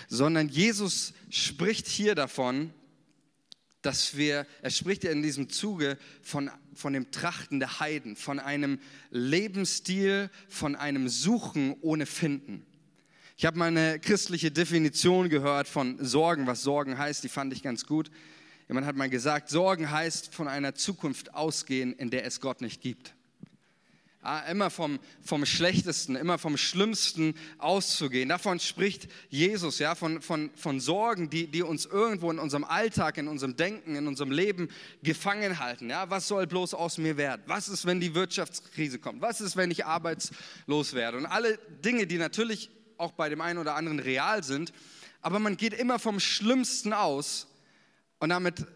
sondern 0.09 0.49
Jesus 0.49 1.13
spricht 1.29 1.89
hier 1.89 2.15
davon, 2.15 2.73
dass 3.85 4.17
wir, 4.17 4.47
er 4.63 4.71
spricht 4.71 5.05
ja 5.05 5.11
in 5.11 5.23
diesem 5.23 5.51
Zuge 5.51 5.99
von, 6.23 6.51
von 6.75 6.93
dem 6.93 7.11
Trachten 7.11 7.61
der 7.61 7.81
Heiden, 7.81 8.17
von 8.17 8.41
einem 8.41 8.81
Lebensstil, 9.11 10.31
von 10.49 10.75
einem 10.75 11.09
Suchen 11.09 11.77
ohne 11.83 12.07
Finden. 12.07 12.65
Ich 13.37 13.45
habe 13.45 13.59
mal 13.59 13.67
eine 13.67 13.99
christliche 13.99 14.51
Definition 14.51 15.29
gehört 15.29 15.69
von 15.69 16.03
Sorgen, 16.03 16.47
was 16.47 16.63
Sorgen 16.63 16.97
heißt, 16.97 17.25
die 17.25 17.29
fand 17.29 17.53
ich 17.53 17.63
ganz 17.63 17.85
gut. 17.85 18.11
Jemand 18.69 18.87
hat 18.87 18.97
mal 18.97 19.11
gesagt, 19.11 19.51
Sorgen 19.51 19.91
heißt 19.91 20.35
von 20.35 20.49
einer 20.49 20.75
Zukunft 20.75 21.35
ausgehen, 21.35 21.93
in 21.93 22.11
der 22.11 22.25
es 22.25 22.41
Gott 22.41 22.61
nicht 22.61 22.81
gibt. 22.81 23.15
Ja, 24.25 24.41
immer 24.41 24.71
vom, 24.71 24.99
vom 25.23 25.45
Schlechtesten, 25.45 26.17
immer 26.17 26.39
vom 26.39 26.57
Schlimmsten 26.57 27.35
auszugehen. 27.59 28.31
Davon 28.31 28.59
spricht 28.59 29.07
Jesus, 29.29 29.79
ja, 29.79 29.95
von, 29.95 30.23
von, 30.23 30.51
von 30.57 30.81
Sorgen, 30.81 31.29
die, 31.29 31.47
die 31.47 31.63
uns 31.63 31.85
irgendwo 31.85 32.31
in 32.31 32.39
unserem 32.39 32.65
Alltag, 32.65 33.19
in 33.19 33.29
unserem 33.29 33.55
Denken, 33.55 33.97
in 33.97 34.07
unserem 34.07 34.33
Leben 34.33 34.71
gefangen 35.03 35.59
halten. 35.59 35.91
Ja, 35.91 36.09
was 36.09 36.27
soll 36.27 36.47
bloß 36.47 36.73
aus 36.73 36.97
mir 36.97 37.19
werden? 37.19 37.43
Was 37.47 37.69
ist, 37.69 37.85
wenn 37.85 38.01
die 38.01 38.15
Wirtschaftskrise 38.15 38.99
kommt? 38.99 39.21
Was 39.21 39.43
ist, 39.43 39.57
wenn 39.57 39.71
ich 39.71 39.85
arbeitslos 39.85 40.95
werde? 40.95 41.19
Und 41.19 41.27
alle 41.27 41.59
Dinge, 41.85 42.07
die 42.07 42.17
natürlich 42.17 42.71
auch 42.97 43.13
bei 43.13 43.29
dem 43.29 43.43
einen 43.43 43.59
oder 43.59 43.75
anderen 43.75 43.99
real 43.99 44.43
sind, 44.43 44.73
aber 45.21 45.39
man 45.39 45.59
geht 45.59 45.75
immer 45.75 45.99
vom 45.99 46.19
Schlimmsten 46.19 46.95
aus 46.95 47.47
und 48.21 48.31
damit 48.31 48.67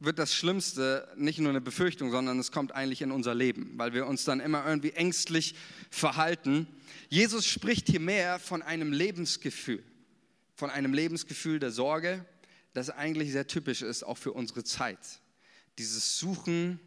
wird 0.00 0.18
das 0.18 0.34
Schlimmste 0.34 1.06
nicht 1.16 1.38
nur 1.38 1.50
eine 1.50 1.60
Befürchtung, 1.60 2.10
sondern 2.10 2.38
es 2.38 2.50
kommt 2.50 2.72
eigentlich 2.72 3.02
in 3.02 3.12
unser 3.12 3.34
Leben, 3.34 3.74
weil 3.76 3.92
wir 3.92 4.06
uns 4.06 4.24
dann 4.24 4.40
immer 4.40 4.66
irgendwie 4.66 4.92
ängstlich 4.92 5.54
verhalten. 5.90 6.66
Jesus 7.10 7.46
spricht 7.46 7.86
hier 7.88 8.00
mehr 8.00 8.38
von 8.38 8.62
einem 8.62 8.92
Lebensgefühl, 8.92 9.84
von 10.54 10.70
einem 10.70 10.94
Lebensgefühl 10.94 11.58
der 11.58 11.70
Sorge, 11.70 12.24
das 12.72 12.88
eigentlich 12.88 13.30
sehr 13.32 13.46
typisch 13.46 13.82
ist, 13.82 14.02
auch 14.02 14.16
für 14.16 14.32
unsere 14.32 14.64
Zeit. 14.64 15.20
Dieses 15.78 16.18
Suchen 16.18 16.80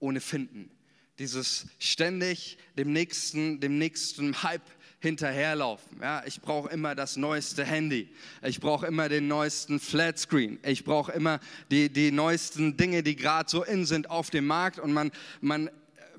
ohne 0.00 0.20
Finden, 0.20 0.70
dieses 1.18 1.66
ständig 1.78 2.58
dem 2.76 2.92
nächsten, 2.92 3.60
dem 3.60 3.78
nächsten 3.78 4.42
Hype 4.42 4.68
hinterherlaufen. 5.00 5.98
Ja, 6.00 6.22
ich 6.26 6.40
brauche 6.40 6.70
immer 6.70 6.94
das 6.94 7.16
neueste 7.16 7.64
Handy. 7.64 8.08
Ich 8.42 8.60
brauche 8.60 8.86
immer 8.86 9.08
den 9.08 9.28
neuesten 9.28 9.78
Flatscreen. 9.78 10.58
Ich 10.64 10.84
brauche 10.84 11.12
immer 11.12 11.40
die, 11.70 11.88
die 11.88 12.10
neuesten 12.10 12.76
Dinge, 12.76 13.02
die 13.02 13.16
gerade 13.16 13.48
so 13.48 13.62
in 13.62 13.86
sind 13.86 14.10
auf 14.10 14.30
dem 14.30 14.46
Markt 14.46 14.78
und 14.78 14.92
man, 14.92 15.12
man 15.40 15.70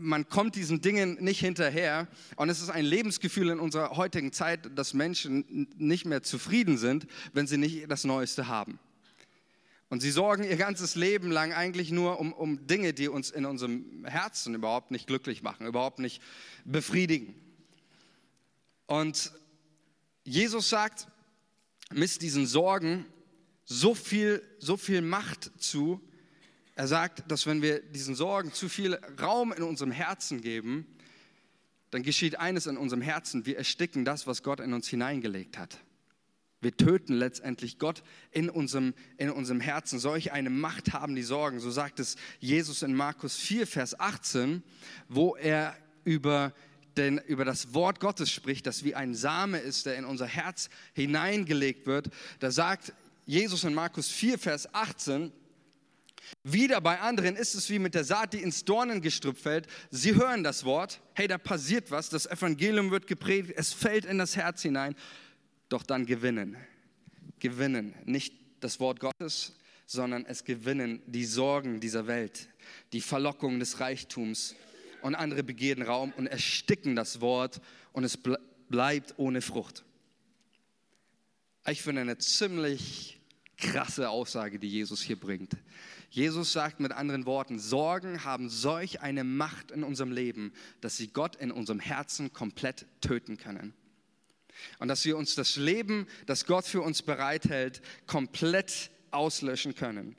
man 0.02 0.30
kommt 0.30 0.56
diesen 0.56 0.80
Dingen 0.80 1.18
nicht 1.20 1.40
hinterher. 1.42 2.08
Und 2.38 2.50
es 2.50 2.62
ist 2.62 2.70
ein 2.70 2.86
Lebensgefühl 2.86 3.50
in 3.50 3.60
unserer 3.60 3.98
heutigen 3.98 4.32
Zeit, 4.32 4.78
dass 4.78 4.94
Menschen 4.94 5.68
nicht 5.78 6.06
mehr 6.06 6.24
zufrieden 6.24 6.78
sind, 6.78 7.06
wenn 7.34 7.48
sie 7.48 7.58
nicht 7.58 7.92
das 7.92 8.06
Neueste 8.06 8.48
haben. 8.48 8.80
Und 9.90 10.02
sie 10.02 10.12
sorgen 10.12 10.44
ihr 10.44 10.56
ganzes 10.56 10.96
Leben 10.96 11.32
lang 11.32 11.52
eigentlich 11.52 11.92
nur 11.92 12.20
um, 12.20 12.32
um 12.32 12.68
Dinge, 12.68 12.94
die 12.94 13.10
uns 13.10 13.32
in 13.32 13.46
unserem 13.46 14.06
Herzen 14.06 14.54
überhaupt 14.54 14.92
nicht 14.92 15.08
glücklich 15.08 15.42
machen, 15.42 15.66
überhaupt 15.66 16.00
nicht 16.00 16.22
befriedigen. 16.64 17.36
Und 18.90 19.32
Jesus 20.24 20.68
sagt, 20.68 21.08
misst 21.94 22.24
diesen 22.24 22.48
Sorgen 22.48 23.06
so 23.64 23.94
viel, 23.94 24.42
so 24.58 24.78
viel 24.78 25.04
Macht 25.04 25.52
zu. 25.62 26.02
Er 26.74 26.88
sagt, 26.88 27.30
dass 27.32 27.46
wenn 27.46 27.62
wir 27.62 27.82
diesen 27.82 28.16
Sorgen 28.16 28.52
zu 28.52 28.68
viel 28.68 28.96
Raum 29.22 29.54
in 29.54 29.62
unserem 29.62 29.92
Herzen 29.92 30.42
geben, 30.42 30.88
dann 31.92 32.02
geschieht 32.02 32.40
eines 32.40 32.66
in 32.66 32.78
unserem 32.78 33.04
Herzen, 33.04 33.46
wir 33.46 33.60
ersticken 33.60 34.06
das, 34.06 34.26
was 34.26 34.42
Gott 34.42 34.60
in 34.60 34.74
uns 34.74 34.88
hineingelegt 34.88 35.60
hat. 35.60 35.78
Wir 36.60 36.76
töten 36.76 37.14
letztendlich 37.14 37.78
Gott 37.78 38.02
in 38.32 38.50
unserem, 38.50 38.96
in 39.18 39.30
unserem 39.30 39.62
Herzen. 39.62 40.00
Solch 40.00 40.32
eine 40.32 40.50
Macht 40.50 40.94
haben 40.94 41.14
die 41.14 41.22
Sorgen. 41.22 41.60
So 41.60 41.70
sagt 41.70 42.00
es 42.00 42.16
Jesus 42.40 42.82
in 42.82 42.96
Markus 42.96 43.36
4, 43.38 43.68
Vers 43.68 44.00
18, 44.00 44.64
wo 45.08 45.36
er 45.36 45.78
über 46.06 46.56
denn 47.00 47.18
über 47.18 47.46
das 47.46 47.74
Wort 47.74 48.00
Gottes 48.00 48.30
spricht, 48.30 48.68
das 48.68 48.84
wie 48.84 48.94
ein 48.94 49.16
Same 49.16 49.58
ist, 49.58 49.86
der 49.86 49.96
in 49.96 50.06
unser 50.06 50.28
Herz 50.28 50.70
hineingelegt 50.94 51.88
wird. 51.88 52.10
Da 52.40 52.52
sagt 52.52 52.94
Jesus 53.26 53.64
in 53.64 53.74
Markus 53.74 54.10
4, 54.10 54.38
Vers 54.38 54.74
18, 54.74 55.32
wieder 56.44 56.82
bei 56.82 57.00
anderen 57.00 57.36
ist 57.36 57.56
es 57.56 57.70
wie 57.70 57.80
mit 57.80 57.96
der 57.96 58.04
Saat, 58.04 58.34
die 58.34 58.42
ins 58.42 58.66
Dornengestrüpp 58.66 59.38
fällt. 59.38 59.68
Sie 59.90 60.16
hören 60.16 60.44
das 60.44 60.66
Wort, 60.66 61.00
hey, 61.16 61.28
da 61.28 61.38
passiert 61.38 61.90
was, 61.90 62.10
das 62.10 62.26
Evangelium 62.26 62.92
wird 62.92 63.08
gepredigt, 63.08 63.54
es 63.58 63.74
fällt 63.74 64.06
in 64.06 64.18
das 64.18 64.36
Herz 64.36 64.62
hinein, 64.62 64.96
doch 65.70 65.84
dann 65.84 66.06
gewinnen. 66.06 66.58
Gewinnen, 67.40 67.96
nicht 68.06 68.34
das 68.60 68.80
Wort 68.80 69.00
Gottes, 69.00 69.56
sondern 69.86 70.26
es 70.26 70.44
gewinnen 70.44 71.02
die 71.08 71.26
Sorgen 71.26 71.80
dieser 71.80 72.06
Welt, 72.08 72.50
die 72.92 73.02
Verlockung 73.02 73.60
des 73.60 73.80
Reichtums, 73.80 74.56
und 75.02 75.16
andere 75.16 75.44
Begierden 75.44 75.84
Raum 75.84 76.14
und 76.18 76.28
ersticken 76.28 76.96
das 76.96 77.22
Wort 77.22 77.62
und 77.94 78.04
es 78.04 78.18
bleibt 78.70 79.16
ohne 79.18 79.42
Frucht. 79.42 79.84
Ich 81.68 81.82
finde 81.82 82.02
eine 82.02 82.18
ziemlich 82.18 83.20
krasse 83.58 84.10
Aussage, 84.10 84.60
die 84.60 84.70
Jesus 84.70 85.02
hier 85.02 85.20
bringt. 85.20 85.58
Jesus 86.10 86.54
sagt 86.54 86.80
mit 86.80 86.92
anderen 86.92 87.26
Worten, 87.26 87.60
Sorgen 87.60 88.24
haben 88.24 88.50
solch 88.50 89.02
eine 89.02 89.24
Macht 89.24 89.72
in 89.72 89.84
unserem 89.84 90.12
Leben, 90.12 90.54
dass 90.82 90.98
sie 90.98 91.08
Gott 91.10 91.36
in 91.36 91.52
unserem 91.52 91.80
Herzen 91.80 92.34
komplett 92.34 92.88
töten 93.02 93.38
können. 93.38 93.74
Und 94.80 94.88
dass 94.88 95.06
wir 95.06 95.18
uns 95.18 95.36
das 95.36 95.56
Leben, 95.56 96.08
das 96.26 96.46
Gott 96.46 96.66
für 96.66 96.82
uns 96.82 97.02
bereithält, 97.02 97.82
komplett 98.08 98.90
auslöschen 99.12 99.76
können. 99.76 100.16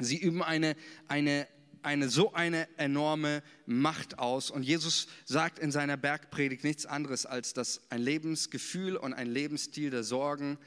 Sie 0.00 0.18
üben 0.18 0.42
eine, 0.42 0.76
eine 1.06 1.46
eine 1.84 2.08
so 2.08 2.32
eine 2.32 2.68
enorme 2.78 3.42
Macht 3.66 4.18
aus. 4.18 4.50
Und 4.50 4.62
Jesus 4.62 5.06
sagt 5.24 5.58
in 5.58 5.70
seiner 5.70 5.96
Bergpredigt 5.96 6.64
nichts 6.64 6.86
anderes, 6.86 7.26
als 7.26 7.52
dass 7.52 7.80
ein 7.90 8.00
Lebensgefühl 8.00 8.96
und 8.96 9.12
ein 9.12 9.30
Lebensstil 9.30 9.90
der 9.90 10.04
Sorgen 10.04 10.58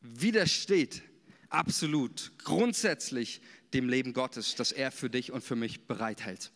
widersteht 0.00 1.02
absolut, 1.48 2.32
grundsätzlich 2.44 3.40
dem 3.74 3.88
Leben 3.88 4.12
Gottes, 4.12 4.54
das 4.54 4.72
er 4.72 4.90
für 4.90 5.10
dich 5.10 5.32
und 5.32 5.42
für 5.42 5.56
mich 5.56 5.86
bereithält. 5.86 6.52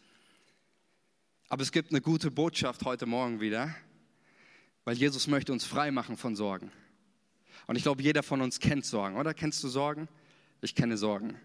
Aber 1.49 1.63
es 1.63 1.73
gibt 1.73 1.91
eine 1.91 2.01
gute 2.01 2.31
Botschaft 2.31 2.85
heute 2.85 3.07
Morgen 3.07 3.41
wieder, 3.41 3.75
weil 4.85 4.97
Jesus 4.97 5.27
möchte 5.27 5.53
uns 5.53 5.65
frei 5.65 5.91
machen 5.91 6.17
von 6.17 6.35
Sorgen. 6.35 6.73
Und 7.67 7.77
ich 7.77 7.83
glaube, 7.83 8.03
jeder 8.03 8.23
von 8.23 8.41
uns 8.41 8.59
kennt 8.59 8.85
Sorgen, 8.85 9.17
oder? 9.17 9.35
Kennst 9.35 9.63
du 9.63 9.69
Sorgen? 9.69 10.09
Ich 10.61 10.75
kenne 10.75 10.97
Sorgen. 10.97 11.39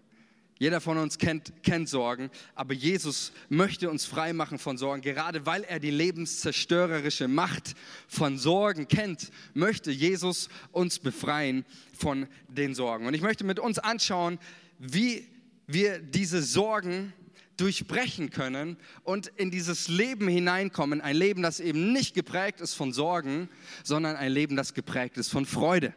Jeder 0.58 0.80
von 0.80 0.98
uns 0.98 1.18
kennt, 1.18 1.52
kennt 1.62 1.88
Sorgen, 1.88 2.30
aber 2.56 2.74
Jesus 2.74 3.32
möchte 3.48 3.88
uns 3.90 4.04
frei 4.04 4.32
machen 4.32 4.58
von 4.58 4.76
Sorgen. 4.76 5.02
Gerade 5.02 5.46
weil 5.46 5.62
er 5.62 5.78
die 5.78 5.92
lebenszerstörerische 5.92 7.28
Macht 7.28 7.74
von 8.08 8.38
Sorgen 8.38 8.88
kennt, 8.88 9.30
möchte 9.54 9.92
Jesus 9.92 10.48
uns 10.72 10.98
befreien 10.98 11.64
von 11.96 12.26
den 12.48 12.74
Sorgen. 12.74 13.06
Und 13.06 13.14
ich 13.14 13.22
möchte 13.22 13.44
mit 13.44 13.60
uns 13.60 13.78
anschauen, 13.78 14.38
wie 14.78 15.28
wir 15.68 16.00
diese 16.00 16.42
Sorgen 16.42 17.12
durchbrechen 17.56 18.30
können 18.30 18.76
und 19.04 19.28
in 19.36 19.50
dieses 19.50 19.88
Leben 19.88 20.26
hineinkommen. 20.28 21.00
Ein 21.00 21.16
Leben, 21.16 21.42
das 21.42 21.60
eben 21.60 21.92
nicht 21.92 22.14
geprägt 22.14 22.60
ist 22.60 22.74
von 22.74 22.92
Sorgen, 22.92 23.48
sondern 23.84 24.16
ein 24.16 24.32
Leben, 24.32 24.56
das 24.56 24.74
geprägt 24.74 25.18
ist 25.18 25.28
von 25.28 25.46
Freude. 25.46 25.94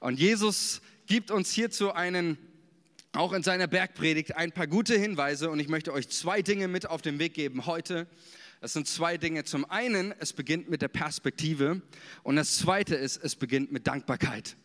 Und 0.00 0.18
Jesus 0.18 0.80
gibt 1.06 1.30
uns 1.30 1.52
hierzu 1.52 1.92
einen 1.92 2.38
auch 3.12 3.32
in 3.32 3.42
seiner 3.42 3.66
Bergpredigt 3.66 4.36
ein 4.36 4.52
paar 4.52 4.66
gute 4.66 4.96
Hinweise 4.96 5.50
und 5.50 5.58
ich 5.58 5.68
möchte 5.68 5.92
euch 5.92 6.08
zwei 6.08 6.42
Dinge 6.42 6.68
mit 6.68 6.86
auf 6.86 7.02
den 7.02 7.18
Weg 7.18 7.34
geben 7.34 7.66
heute. 7.66 8.06
Das 8.60 8.72
sind 8.72 8.86
zwei 8.86 9.16
Dinge. 9.16 9.44
Zum 9.44 9.68
einen, 9.68 10.14
es 10.18 10.32
beginnt 10.32 10.68
mit 10.68 10.82
der 10.82 10.88
Perspektive 10.88 11.82
und 12.22 12.36
das 12.36 12.58
zweite 12.58 12.94
ist, 12.94 13.16
es 13.16 13.34
beginnt 13.34 13.72
mit 13.72 13.86
Dankbarkeit. 13.86 14.56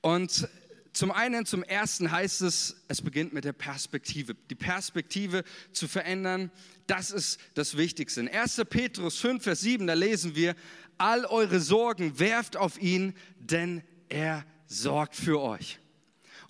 Und 0.00 0.48
zum 0.92 1.10
einen, 1.10 1.44
zum 1.44 1.64
ersten 1.64 2.12
heißt 2.12 2.42
es, 2.42 2.84
es 2.86 3.02
beginnt 3.02 3.32
mit 3.32 3.44
der 3.44 3.52
Perspektive. 3.52 4.36
Die 4.48 4.54
Perspektive 4.54 5.42
zu 5.72 5.88
verändern, 5.88 6.52
das 6.86 7.10
ist 7.10 7.40
das 7.54 7.76
Wichtigste. 7.76 8.20
In 8.20 8.28
1. 8.28 8.62
Petrus 8.70 9.18
5, 9.18 9.42
Vers 9.42 9.62
7, 9.62 9.86
da 9.86 9.94
lesen 9.94 10.36
wir, 10.36 10.54
all 10.96 11.26
eure 11.26 11.58
Sorgen 11.58 12.18
werft 12.20 12.56
auf 12.56 12.80
ihn, 12.80 13.14
denn 13.40 13.82
er 14.08 14.46
sorgt 14.66 15.16
für 15.16 15.40
euch. 15.40 15.80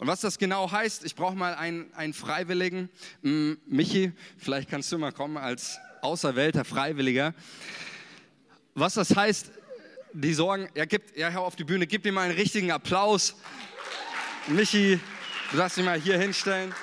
Und 0.04 0.08
was 0.08 0.20
das 0.20 0.36
genau 0.36 0.70
heißt, 0.70 1.02
ich 1.06 1.14
brauche 1.14 1.34
mal 1.34 1.54
einen, 1.54 1.90
einen 1.94 2.12
Freiwilligen. 2.12 2.90
Hm, 3.22 3.56
Michi, 3.64 4.12
vielleicht 4.36 4.68
kannst 4.68 4.92
du 4.92 4.98
mal 4.98 5.12
kommen 5.12 5.38
als 5.38 5.78
auserwählter 6.02 6.66
Freiwilliger. 6.66 7.32
Was 8.74 8.92
das 8.92 9.16
heißt, 9.16 9.50
die 10.12 10.34
Sorgen, 10.34 10.68
ja, 10.74 10.84
gib, 10.84 11.16
ja, 11.16 11.30
hör 11.30 11.40
auf 11.40 11.56
die 11.56 11.64
Bühne, 11.64 11.86
gib 11.86 12.04
ihm 12.04 12.12
mal 12.12 12.28
einen 12.28 12.34
richtigen 12.34 12.70
Applaus. 12.70 13.34
Michi, 14.46 15.00
du 15.50 15.56
darfst 15.56 15.78
dich 15.78 15.86
mal 15.86 15.98
hier 15.98 16.18
hinstellen. 16.18 16.74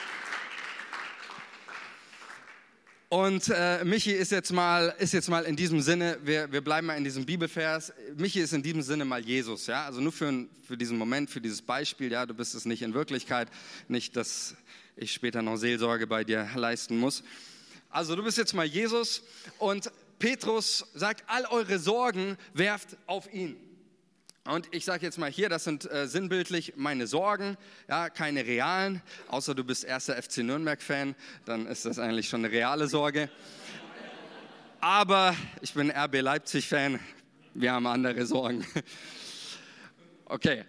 Und 3.13 3.49
äh, 3.49 3.83
Michi 3.83 4.13
ist 4.13 4.31
jetzt, 4.31 4.53
mal, 4.53 4.95
ist 4.97 5.11
jetzt 5.11 5.27
mal 5.27 5.43
in 5.43 5.57
diesem 5.57 5.81
Sinne, 5.81 6.17
wir, 6.23 6.49
wir 6.49 6.61
bleiben 6.61 6.87
mal 6.87 6.95
in 6.97 7.03
diesem 7.03 7.25
Bibelvers, 7.25 7.91
Michi 8.15 8.39
ist 8.39 8.53
in 8.53 8.63
diesem 8.63 8.81
Sinne 8.83 9.03
mal 9.03 9.19
Jesus, 9.19 9.67
ja, 9.67 9.83
also 9.83 9.99
nur 9.99 10.13
für, 10.13 10.45
für 10.65 10.77
diesen 10.77 10.97
Moment, 10.97 11.29
für 11.29 11.41
dieses 11.41 11.61
Beispiel, 11.61 12.09
ja, 12.09 12.25
du 12.25 12.33
bist 12.33 12.55
es 12.55 12.63
nicht 12.63 12.81
in 12.81 12.93
Wirklichkeit, 12.93 13.49
nicht, 13.89 14.15
dass 14.15 14.55
ich 14.95 15.11
später 15.11 15.41
noch 15.41 15.57
Seelsorge 15.57 16.07
bei 16.07 16.23
dir 16.23 16.47
leisten 16.55 16.97
muss. 16.99 17.21
Also 17.89 18.15
du 18.15 18.23
bist 18.23 18.37
jetzt 18.37 18.53
mal 18.53 18.65
Jesus 18.65 19.23
und 19.59 19.91
Petrus 20.17 20.85
sagt, 20.93 21.25
all 21.27 21.43
eure 21.47 21.79
Sorgen 21.79 22.37
werft 22.53 22.95
auf 23.07 23.33
ihn. 23.33 23.57
Und 24.43 24.67
ich 24.71 24.85
sage 24.85 25.05
jetzt 25.05 25.19
mal 25.19 25.29
hier, 25.29 25.49
das 25.49 25.65
sind 25.65 25.89
äh, 25.91 26.07
sinnbildlich 26.07 26.73
meine 26.75 27.05
Sorgen, 27.05 27.57
ja, 27.87 28.09
keine 28.09 28.43
realen, 28.43 29.03
außer 29.27 29.53
du 29.53 29.63
bist 29.63 29.83
erster 29.83 30.19
FC 30.19 30.39
Nürnberg-Fan, 30.39 31.15
dann 31.45 31.67
ist 31.67 31.85
das 31.85 31.99
eigentlich 31.99 32.27
schon 32.27 32.43
eine 32.43 32.51
reale 32.51 32.87
Sorge. 32.87 33.29
Aber 34.79 35.35
ich 35.61 35.75
bin 35.75 35.91
RB 35.91 36.21
Leipzig-Fan. 36.21 36.99
Wir 37.53 37.73
haben 37.73 37.85
andere 37.85 38.25
Sorgen. 38.25 38.65
Okay. 40.25 40.63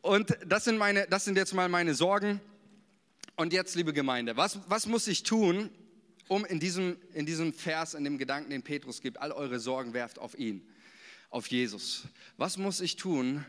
Und 0.00 0.38
das 0.46 0.62
sind, 0.62 0.78
meine, 0.78 1.08
das 1.08 1.24
sind 1.24 1.36
jetzt 1.36 1.54
mal 1.54 1.68
meine 1.68 1.92
Sorgen. 1.92 2.40
Und 3.34 3.52
jetzt, 3.52 3.74
liebe 3.74 3.92
Gemeinde, 3.92 4.36
was, 4.36 4.60
was 4.68 4.86
muss 4.86 5.08
ich 5.08 5.24
tun, 5.24 5.70
um 6.28 6.44
in 6.44 6.60
diesem, 6.60 6.96
in 7.14 7.26
diesem 7.26 7.52
Vers, 7.52 7.94
in 7.94 8.04
dem 8.04 8.16
Gedanken, 8.16 8.50
den 8.50 8.62
Petrus 8.62 9.00
gibt, 9.00 9.20
all 9.20 9.32
eure 9.32 9.58
Sorgen 9.58 9.92
werft 9.92 10.20
auf 10.20 10.38
ihn, 10.38 10.64
auf 11.34 11.48
Jesus. 11.48 12.04
Was 12.36 12.56
muss 12.58 12.80
ich 12.80 12.94
tun, 12.94 13.44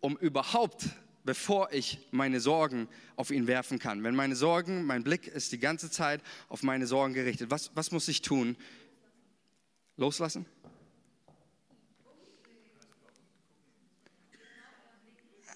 um 0.00 0.16
überhaupt, 0.16 0.88
bevor 1.22 1.72
ich 1.72 2.00
meine 2.10 2.40
Sorgen 2.40 2.88
auf 3.14 3.30
ihn 3.30 3.46
werfen 3.46 3.78
kann? 3.78 4.02
Wenn 4.02 4.16
meine 4.16 4.34
Sorgen, 4.34 4.84
mein 4.84 5.04
Blick 5.04 5.28
ist 5.28 5.52
die 5.52 5.60
ganze 5.60 5.90
Zeit 5.90 6.22
auf 6.48 6.64
meine 6.64 6.88
Sorgen 6.88 7.14
gerichtet, 7.14 7.52
was, 7.52 7.70
was 7.76 7.92
muss 7.92 8.08
ich 8.08 8.20
tun? 8.20 8.56
Loslassen? 9.96 10.44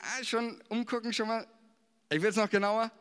Ah, 0.00 0.22
schon 0.22 0.62
umgucken, 0.68 1.12
schon 1.12 1.26
mal. 1.26 1.44
Ich 2.08 2.22
will 2.22 2.30
es 2.30 2.36
noch 2.36 2.48
genauer. 2.48 2.92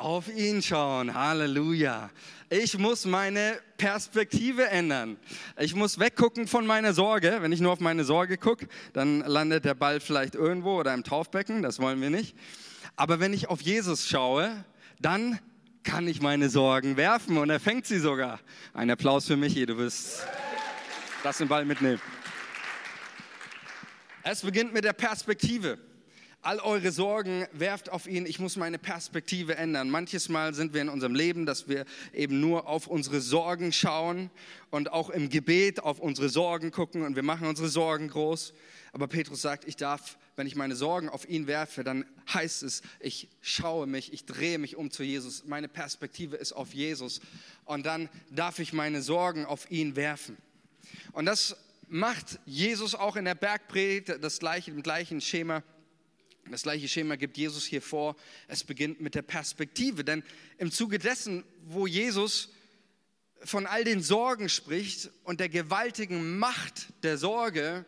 Auf 0.00 0.34
ihn 0.34 0.62
schauen, 0.62 1.12
Halleluja. 1.12 2.08
Ich 2.48 2.78
muss 2.78 3.04
meine 3.04 3.60
Perspektive 3.76 4.66
ändern. 4.66 5.18
Ich 5.58 5.74
muss 5.74 5.98
weggucken 5.98 6.46
von 6.46 6.66
meiner 6.66 6.94
Sorge. 6.94 7.36
Wenn 7.40 7.52
ich 7.52 7.60
nur 7.60 7.70
auf 7.70 7.80
meine 7.80 8.04
Sorge 8.04 8.38
gucke, 8.38 8.66
dann 8.94 9.20
landet 9.20 9.66
der 9.66 9.74
Ball 9.74 10.00
vielleicht 10.00 10.34
irgendwo 10.34 10.80
oder 10.80 10.94
im 10.94 11.04
Taufbecken, 11.04 11.60
das 11.60 11.80
wollen 11.80 12.00
wir 12.00 12.08
nicht. 12.08 12.34
Aber 12.96 13.20
wenn 13.20 13.34
ich 13.34 13.50
auf 13.50 13.60
Jesus 13.60 14.08
schaue, 14.08 14.64
dann 15.00 15.38
kann 15.82 16.08
ich 16.08 16.22
meine 16.22 16.48
Sorgen 16.48 16.96
werfen 16.96 17.36
und 17.36 17.50
er 17.50 17.60
fängt 17.60 17.84
sie 17.84 17.98
sogar. 17.98 18.40
Ein 18.72 18.90
Applaus 18.90 19.26
für 19.26 19.36
Michi, 19.36 19.66
du 19.66 19.76
wirst 19.76 20.26
das 21.22 21.36
den 21.36 21.48
Ball 21.48 21.66
mitnehmen. 21.66 22.00
Es 24.22 24.40
beginnt 24.40 24.72
mit 24.72 24.84
der 24.84 24.94
Perspektive. 24.94 25.78
All 26.42 26.58
eure 26.60 26.90
Sorgen 26.90 27.46
werft 27.52 27.90
auf 27.90 28.06
ihn. 28.06 28.24
Ich 28.24 28.38
muss 28.38 28.56
meine 28.56 28.78
Perspektive 28.78 29.56
ändern. 29.56 29.90
Manches 29.90 30.30
Mal 30.30 30.54
sind 30.54 30.72
wir 30.72 30.80
in 30.80 30.88
unserem 30.88 31.14
Leben, 31.14 31.44
dass 31.44 31.68
wir 31.68 31.84
eben 32.14 32.40
nur 32.40 32.66
auf 32.66 32.86
unsere 32.86 33.20
Sorgen 33.20 33.74
schauen 33.74 34.30
und 34.70 34.90
auch 34.90 35.10
im 35.10 35.28
Gebet 35.28 35.80
auf 35.80 36.00
unsere 36.00 36.30
Sorgen 36.30 36.70
gucken 36.70 37.02
und 37.02 37.14
wir 37.14 37.22
machen 37.22 37.46
unsere 37.46 37.68
Sorgen 37.68 38.08
groß. 38.08 38.54
Aber 38.94 39.06
Petrus 39.06 39.42
sagt, 39.42 39.68
ich 39.68 39.76
darf, 39.76 40.16
wenn 40.36 40.46
ich 40.46 40.56
meine 40.56 40.76
Sorgen 40.76 41.10
auf 41.10 41.28
ihn 41.28 41.46
werfe, 41.46 41.84
dann 41.84 42.06
heißt 42.32 42.62
es, 42.62 42.80
ich 43.00 43.28
schaue 43.42 43.86
mich, 43.86 44.10
ich 44.14 44.24
drehe 44.24 44.58
mich 44.58 44.76
um 44.76 44.90
zu 44.90 45.02
Jesus. 45.02 45.44
Meine 45.44 45.68
Perspektive 45.68 46.36
ist 46.36 46.54
auf 46.54 46.72
Jesus. 46.72 47.20
Und 47.66 47.84
dann 47.84 48.08
darf 48.30 48.60
ich 48.60 48.72
meine 48.72 49.02
Sorgen 49.02 49.44
auf 49.44 49.70
ihn 49.70 49.94
werfen. 49.94 50.38
Und 51.12 51.26
das 51.26 51.54
macht 51.86 52.40
Jesus 52.46 52.94
auch 52.94 53.16
in 53.16 53.26
der 53.26 53.34
Bergpredigt, 53.34 54.16
das 54.22 54.38
gleiche, 54.38 54.70
im 54.70 54.82
gleichen 54.82 55.20
Schema. 55.20 55.62
Das 56.50 56.62
gleiche 56.62 56.88
Schema 56.88 57.16
gibt 57.16 57.36
Jesus 57.36 57.64
hier 57.64 57.82
vor. 57.82 58.16
Es 58.48 58.64
beginnt 58.64 59.00
mit 59.00 59.14
der 59.14 59.22
Perspektive, 59.22 60.04
denn 60.04 60.24
im 60.58 60.72
Zuge 60.72 60.98
dessen, 60.98 61.44
wo 61.64 61.86
Jesus 61.86 62.50
von 63.44 63.66
all 63.66 63.84
den 63.84 64.02
Sorgen 64.02 64.48
spricht 64.48 65.10
und 65.24 65.40
der 65.40 65.48
gewaltigen 65.48 66.38
Macht 66.38 66.88
der 67.02 67.18
Sorge, 67.18 67.84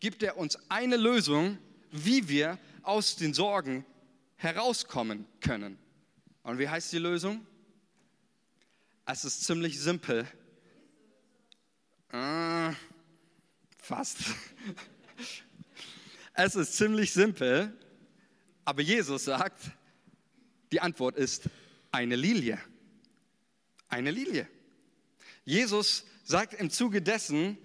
gibt 0.00 0.22
er 0.22 0.36
uns 0.36 0.58
eine 0.70 0.96
Lösung, 0.96 1.58
wie 1.90 2.28
wir 2.28 2.58
aus 2.82 3.16
den 3.16 3.34
Sorgen 3.34 3.84
herauskommen 4.36 5.26
können. 5.40 5.78
Und 6.42 6.58
wie 6.58 6.68
heißt 6.68 6.92
die 6.92 6.98
Lösung? 6.98 7.46
Es 9.04 9.24
ist 9.24 9.44
ziemlich 9.44 9.78
simpel. 9.78 10.26
Äh, 12.12 12.72
fast. 13.82 14.18
Es 16.40 16.54
ist 16.54 16.76
ziemlich 16.76 17.12
simpel. 17.12 17.76
Aber 18.68 18.82
Jesus 18.82 19.24
sagt, 19.24 19.62
die 20.72 20.82
Antwort 20.82 21.16
ist 21.16 21.44
eine 21.90 22.16
Lilie. 22.16 22.58
Eine 23.88 24.10
Lilie. 24.10 24.46
Jesus 25.46 26.04
sagt 26.22 26.52
im 26.52 26.68
Zuge 26.68 27.00
dessen, 27.00 27.56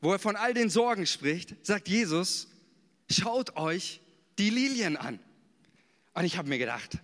wo 0.00 0.12
er 0.12 0.20
von 0.20 0.36
all 0.36 0.54
den 0.54 0.70
Sorgen 0.70 1.08
spricht, 1.08 1.56
sagt 1.66 1.88
Jesus, 1.88 2.46
schaut 3.10 3.56
euch 3.56 4.00
die 4.38 4.50
Lilien 4.50 4.96
an. 4.96 5.18
Und 6.12 6.24
ich 6.24 6.36
habe 6.36 6.48
mir 6.48 6.58
gedacht, 6.58 6.98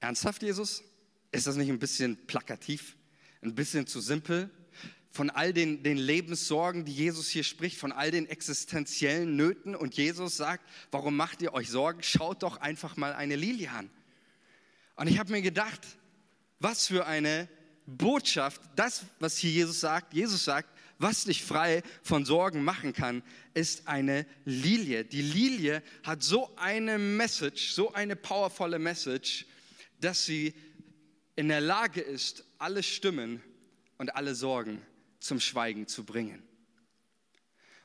ernsthaft 0.00 0.42
Jesus? 0.42 0.84
Ist 1.32 1.46
das 1.46 1.56
nicht 1.56 1.70
ein 1.70 1.78
bisschen 1.78 2.26
plakativ, 2.26 2.94
ein 3.40 3.54
bisschen 3.54 3.86
zu 3.86 4.02
simpel? 4.02 4.50
Von 5.10 5.28
all 5.28 5.52
den, 5.52 5.82
den 5.82 5.96
Lebenssorgen, 5.96 6.84
die 6.84 6.94
Jesus 6.94 7.28
hier 7.28 7.42
spricht, 7.42 7.78
von 7.78 7.92
all 7.92 8.10
den 8.10 8.28
existenziellen 8.28 9.36
Nöten. 9.36 9.74
Und 9.74 9.96
Jesus 9.96 10.36
sagt, 10.36 10.64
warum 10.90 11.16
macht 11.16 11.42
ihr 11.42 11.52
euch 11.52 11.68
Sorgen? 11.68 12.02
Schaut 12.02 12.42
doch 12.42 12.58
einfach 12.58 12.96
mal 12.96 13.12
eine 13.12 13.36
Lilie 13.36 13.70
an. 13.70 13.90
Und 14.94 15.08
ich 15.08 15.18
habe 15.18 15.32
mir 15.32 15.42
gedacht, 15.42 15.80
was 16.60 16.86
für 16.86 17.06
eine 17.06 17.48
Botschaft, 17.86 18.60
das, 18.76 19.04
was 19.18 19.36
hier 19.36 19.50
Jesus 19.50 19.80
sagt, 19.80 20.14
Jesus 20.14 20.44
sagt, 20.44 20.68
was 20.98 21.24
dich 21.24 21.42
frei 21.42 21.82
von 22.02 22.24
Sorgen 22.24 22.62
machen 22.62 22.92
kann, 22.92 23.22
ist 23.54 23.88
eine 23.88 24.26
Lilie. 24.44 25.04
Die 25.04 25.22
Lilie 25.22 25.82
hat 26.04 26.22
so 26.22 26.54
eine 26.56 26.98
Message, 26.98 27.72
so 27.72 27.92
eine 27.94 28.14
powervolle 28.14 28.78
Message, 28.78 29.46
dass 30.00 30.26
sie 30.26 30.54
in 31.36 31.48
der 31.48 31.62
Lage 31.62 32.02
ist, 32.02 32.44
alle 32.58 32.82
Stimmen 32.82 33.42
und 33.96 34.14
alle 34.14 34.34
Sorgen 34.34 34.82
zum 35.20 35.38
Schweigen 35.38 35.86
zu 35.86 36.04
bringen. 36.04 36.42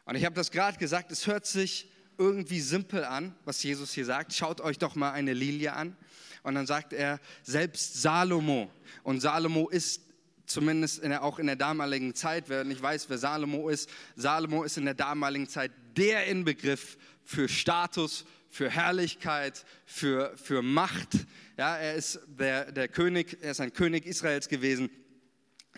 Und 0.06 0.16
ich 0.16 0.26
habe 0.26 0.36
das 0.36 0.52
gerade 0.52 0.78
gesagt, 0.78 1.12
es 1.12 1.28
hört 1.28 1.46
sich 1.46 1.92
irgendwie 2.18 2.62
simpel 2.62 3.04
an, 3.04 3.36
was 3.44 3.62
Jesus 3.62 3.94
hier 3.94 4.06
sagt. 4.06 4.34
Schaut 4.34 4.62
euch 4.62 4.78
doch 4.78 4.96
mal 4.96 5.12
eine 5.12 5.34
Lilie 5.34 5.74
an. 5.74 5.98
Und 6.44 6.56
dann 6.56 6.68
sagt 6.68 6.94
er, 6.94 7.20
selbst 7.44 8.02
Salomo, 8.02 8.72
und 9.04 9.20
Salomo 9.20 9.68
ist 9.68 10.02
zumindest 10.46 11.00
in 11.00 11.10
der, 11.10 11.24
auch 11.24 11.40
in 11.40 11.48
der 11.48 11.56
damaligen 11.56 12.14
Zeit, 12.14 12.50
wer 12.50 12.64
nicht 12.64 12.82
weiß, 12.82 13.10
wer 13.10 13.18
Salomo 13.18 13.68
ist, 13.70 13.90
Salomo 14.16 14.64
ist 14.64 14.78
in 14.78 14.86
der 14.86 14.94
damaligen 14.94 15.48
Zeit 15.48 15.72
der 15.98 16.28
Inbegriff 16.28 16.98
für 17.24 17.50
Status, 17.50 18.26
für 18.48 18.70
Herrlichkeit, 18.70 19.66
für, 19.86 20.38
für 20.38 20.62
Macht. 20.62 21.26
Ja, 21.58 21.78
er 21.78 21.96
ist 21.96 22.20
der, 22.28 22.72
der 22.72 22.88
König, 22.88 23.40
er 23.42 23.52
ist 23.52 23.60
ein 23.60 23.74
König 23.74 24.06
Israels 24.06 24.48
gewesen. 24.48 24.90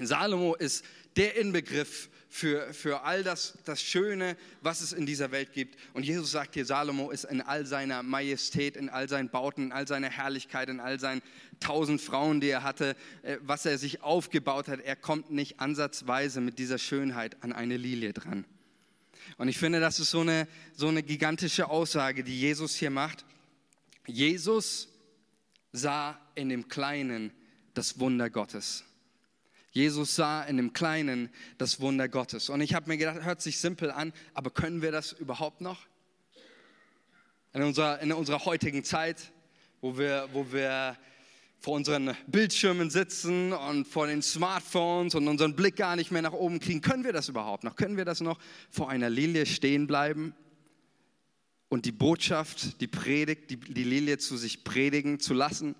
Salomo 0.05 0.55
ist 0.55 0.85
der 1.15 1.35
Inbegriff 1.35 2.09
für, 2.29 2.73
für 2.73 3.03
all 3.03 3.23
das, 3.23 3.57
das 3.65 3.81
Schöne, 3.81 4.37
was 4.61 4.81
es 4.81 4.93
in 4.93 5.05
dieser 5.05 5.31
Welt 5.31 5.53
gibt. 5.53 5.77
Und 5.93 6.03
Jesus 6.03 6.31
sagt 6.31 6.53
hier, 6.53 6.65
Salomo 6.65 7.09
ist 7.09 7.23
in 7.23 7.41
all 7.41 7.65
seiner 7.65 8.03
Majestät, 8.03 8.75
in 8.75 8.89
all 8.89 9.09
seinen 9.09 9.29
Bauten, 9.29 9.63
in 9.63 9.71
all 9.71 9.87
seiner 9.87 10.09
Herrlichkeit, 10.09 10.69
in 10.69 10.79
all 10.79 10.99
seinen 10.99 11.21
tausend 11.59 12.01
Frauen, 12.01 12.39
die 12.41 12.49
er 12.49 12.63
hatte, 12.63 12.95
äh, 13.23 13.37
was 13.41 13.65
er 13.65 13.77
sich 13.77 14.03
aufgebaut 14.03 14.67
hat. 14.67 14.81
Er 14.81 14.95
kommt 14.95 15.31
nicht 15.31 15.59
ansatzweise 15.59 16.41
mit 16.41 16.59
dieser 16.59 16.77
Schönheit 16.77 17.41
an 17.43 17.53
eine 17.53 17.77
Lilie 17.77 18.13
dran. 18.13 18.45
Und 19.37 19.47
ich 19.47 19.57
finde, 19.57 19.79
das 19.79 19.99
ist 19.99 20.11
so 20.11 20.21
eine, 20.21 20.47
so 20.73 20.87
eine 20.87 21.03
gigantische 21.03 21.69
Aussage, 21.69 22.23
die 22.23 22.39
Jesus 22.39 22.75
hier 22.75 22.91
macht. 22.91 23.25
Jesus 24.05 24.89
sah 25.71 26.19
in 26.35 26.49
dem 26.49 26.67
Kleinen 26.69 27.31
das 27.73 27.99
Wunder 27.99 28.29
Gottes. 28.29 28.83
Jesus 29.77 30.15
sah 30.15 30.41
in 30.41 30.57
dem 30.57 30.73
Kleinen 30.73 31.29
das 31.59 31.79
Wunder 31.79 32.09
Gottes. 32.09 32.49
Und 32.49 32.61
ich 32.61 32.73
habe 32.73 32.89
mir 32.89 32.97
gedacht, 32.97 33.23
hört 33.23 33.43
sich 33.43 33.59
simpel 33.59 33.91
an, 33.91 34.11
aber 34.33 34.49
können 34.49 34.81
wir 34.81 34.91
das 34.91 35.11
überhaupt 35.11 35.61
noch? 35.61 35.85
In 37.53 37.61
unserer, 37.61 37.99
in 37.99 38.11
unserer 38.11 38.43
heutigen 38.45 38.83
Zeit, 38.83 39.31
wo 39.79 39.95
wir, 39.99 40.29
wo 40.33 40.51
wir 40.51 40.97
vor 41.59 41.75
unseren 41.75 42.17
Bildschirmen 42.25 42.89
sitzen 42.89 43.53
und 43.53 43.87
vor 43.87 44.07
den 44.07 44.23
Smartphones 44.23 45.13
und 45.13 45.27
unseren 45.27 45.55
Blick 45.55 45.75
gar 45.75 45.95
nicht 45.95 46.09
mehr 46.09 46.23
nach 46.23 46.33
oben 46.33 46.59
kriegen, 46.59 46.81
können 46.81 47.03
wir 47.03 47.13
das 47.13 47.29
überhaupt 47.29 47.63
noch? 47.63 47.75
Können 47.75 47.97
wir 47.97 48.05
das 48.05 48.19
noch 48.19 48.39
vor 48.71 48.89
einer 48.89 49.11
Lilie 49.11 49.45
stehen 49.45 49.85
bleiben 49.85 50.33
und 51.69 51.85
die 51.85 51.91
Botschaft, 51.91 52.81
die 52.81 52.87
Predigt, 52.87 53.51
die, 53.51 53.57
die 53.57 53.83
Lilie 53.83 54.17
zu 54.17 54.37
sich 54.37 54.63
predigen 54.63 55.19
zu 55.19 55.35
lassen? 55.35 55.75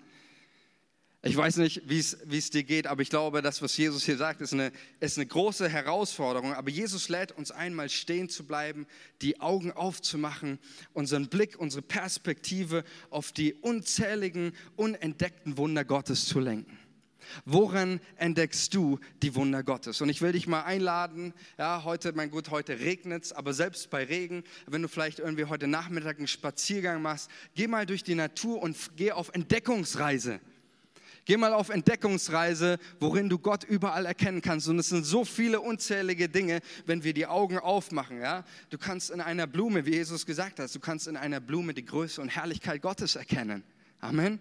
Ich 1.22 1.36
weiß 1.36 1.56
nicht, 1.56 1.82
wie 1.88 1.98
es 1.98 2.50
dir 2.50 2.62
geht, 2.62 2.86
aber 2.86 3.02
ich 3.02 3.10
glaube, 3.10 3.42
das, 3.42 3.60
was 3.60 3.76
Jesus 3.76 4.04
hier 4.04 4.16
sagt, 4.16 4.40
ist 4.40 4.52
eine, 4.52 4.70
ist 5.00 5.18
eine 5.18 5.26
große 5.26 5.68
Herausforderung. 5.68 6.54
Aber 6.54 6.70
Jesus 6.70 7.08
lädt 7.08 7.32
uns 7.32 7.50
einmal 7.50 7.88
stehen 7.88 8.28
zu 8.28 8.46
bleiben, 8.46 8.86
die 9.20 9.40
Augen 9.40 9.72
aufzumachen, 9.72 10.60
unseren 10.92 11.28
Blick, 11.28 11.58
unsere 11.58 11.82
Perspektive 11.82 12.84
auf 13.10 13.32
die 13.32 13.54
unzähligen, 13.54 14.52
unentdeckten 14.76 15.56
Wunder 15.56 15.84
Gottes 15.84 16.26
zu 16.26 16.38
lenken. 16.38 16.78
Woran 17.44 18.00
entdeckst 18.16 18.72
du 18.72 19.00
die 19.20 19.34
Wunder 19.34 19.64
Gottes? 19.64 20.00
Und 20.00 20.08
ich 20.08 20.22
will 20.22 20.32
dich 20.32 20.46
mal 20.46 20.62
einladen, 20.62 21.34
ja, 21.58 21.82
heute, 21.82 22.12
mein 22.12 22.30
Gott, 22.30 22.50
heute 22.50 22.78
regnet 22.78 23.24
es, 23.24 23.32
aber 23.32 23.52
selbst 23.52 23.90
bei 23.90 24.04
Regen, 24.04 24.44
wenn 24.68 24.82
du 24.82 24.88
vielleicht 24.88 25.18
irgendwie 25.18 25.46
heute 25.46 25.66
Nachmittag 25.66 26.18
einen 26.18 26.28
Spaziergang 26.28 27.02
machst, 27.02 27.28
geh 27.56 27.66
mal 27.66 27.86
durch 27.86 28.04
die 28.04 28.14
Natur 28.14 28.62
und 28.62 28.76
geh 28.96 29.10
auf 29.10 29.30
Entdeckungsreise. 29.34 30.40
Geh 31.28 31.36
mal 31.36 31.52
auf 31.52 31.68
Entdeckungsreise, 31.68 32.78
worin 33.00 33.28
du 33.28 33.38
Gott 33.38 33.62
überall 33.62 34.06
erkennen 34.06 34.40
kannst. 34.40 34.66
Und 34.66 34.78
es 34.78 34.88
sind 34.88 35.04
so 35.04 35.26
viele 35.26 35.60
unzählige 35.60 36.26
Dinge, 36.26 36.60
wenn 36.86 37.04
wir 37.04 37.12
die 37.12 37.26
Augen 37.26 37.58
aufmachen. 37.58 38.18
Ja? 38.18 38.46
Du 38.70 38.78
kannst 38.78 39.10
in 39.10 39.20
einer 39.20 39.46
Blume, 39.46 39.84
wie 39.84 39.90
Jesus 39.90 40.24
gesagt 40.24 40.58
hat, 40.58 40.74
du 40.74 40.80
kannst 40.80 41.06
in 41.06 41.18
einer 41.18 41.38
Blume 41.40 41.74
die 41.74 41.84
Größe 41.84 42.22
und 42.22 42.30
Herrlichkeit 42.30 42.80
Gottes 42.80 43.14
erkennen. 43.14 43.62
Amen. 44.00 44.40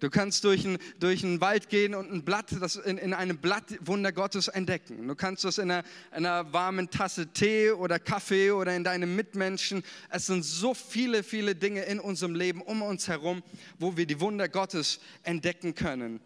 Du 0.00 0.10
kannst 0.10 0.44
durch 0.44 0.66
einen 0.66 0.78
durch 1.00 1.22
Wald 1.40 1.68
gehen 1.68 1.94
und 1.94 2.12
ein 2.12 2.24
Blatt, 2.24 2.54
das 2.60 2.76
in, 2.76 2.98
in 2.98 3.14
einem 3.14 3.38
Blatt 3.38 3.64
Wunder 3.80 4.12
Gottes 4.12 4.48
entdecken. 4.48 5.06
Du 5.08 5.14
kannst 5.14 5.44
das 5.44 5.58
in 5.58 5.70
einer, 5.70 5.84
in 6.10 6.26
einer 6.26 6.52
warmen 6.52 6.90
Tasse 6.90 7.28
Tee 7.28 7.70
oder 7.70 7.98
Kaffee 7.98 8.50
oder 8.50 8.74
in 8.74 8.84
deinem 8.84 9.16
Mitmenschen. 9.16 9.82
Es 10.10 10.26
sind 10.26 10.44
so 10.44 10.74
viele, 10.74 11.22
viele 11.22 11.54
Dinge 11.54 11.82
in 11.82 12.00
unserem 12.00 12.34
Leben 12.34 12.60
um 12.60 12.82
uns 12.82 13.08
herum, 13.08 13.42
wo 13.78 13.96
wir 13.96 14.06
die 14.06 14.20
Wunder 14.20 14.48
Gottes 14.48 15.00
entdecken 15.22 15.74
können. 15.74 16.20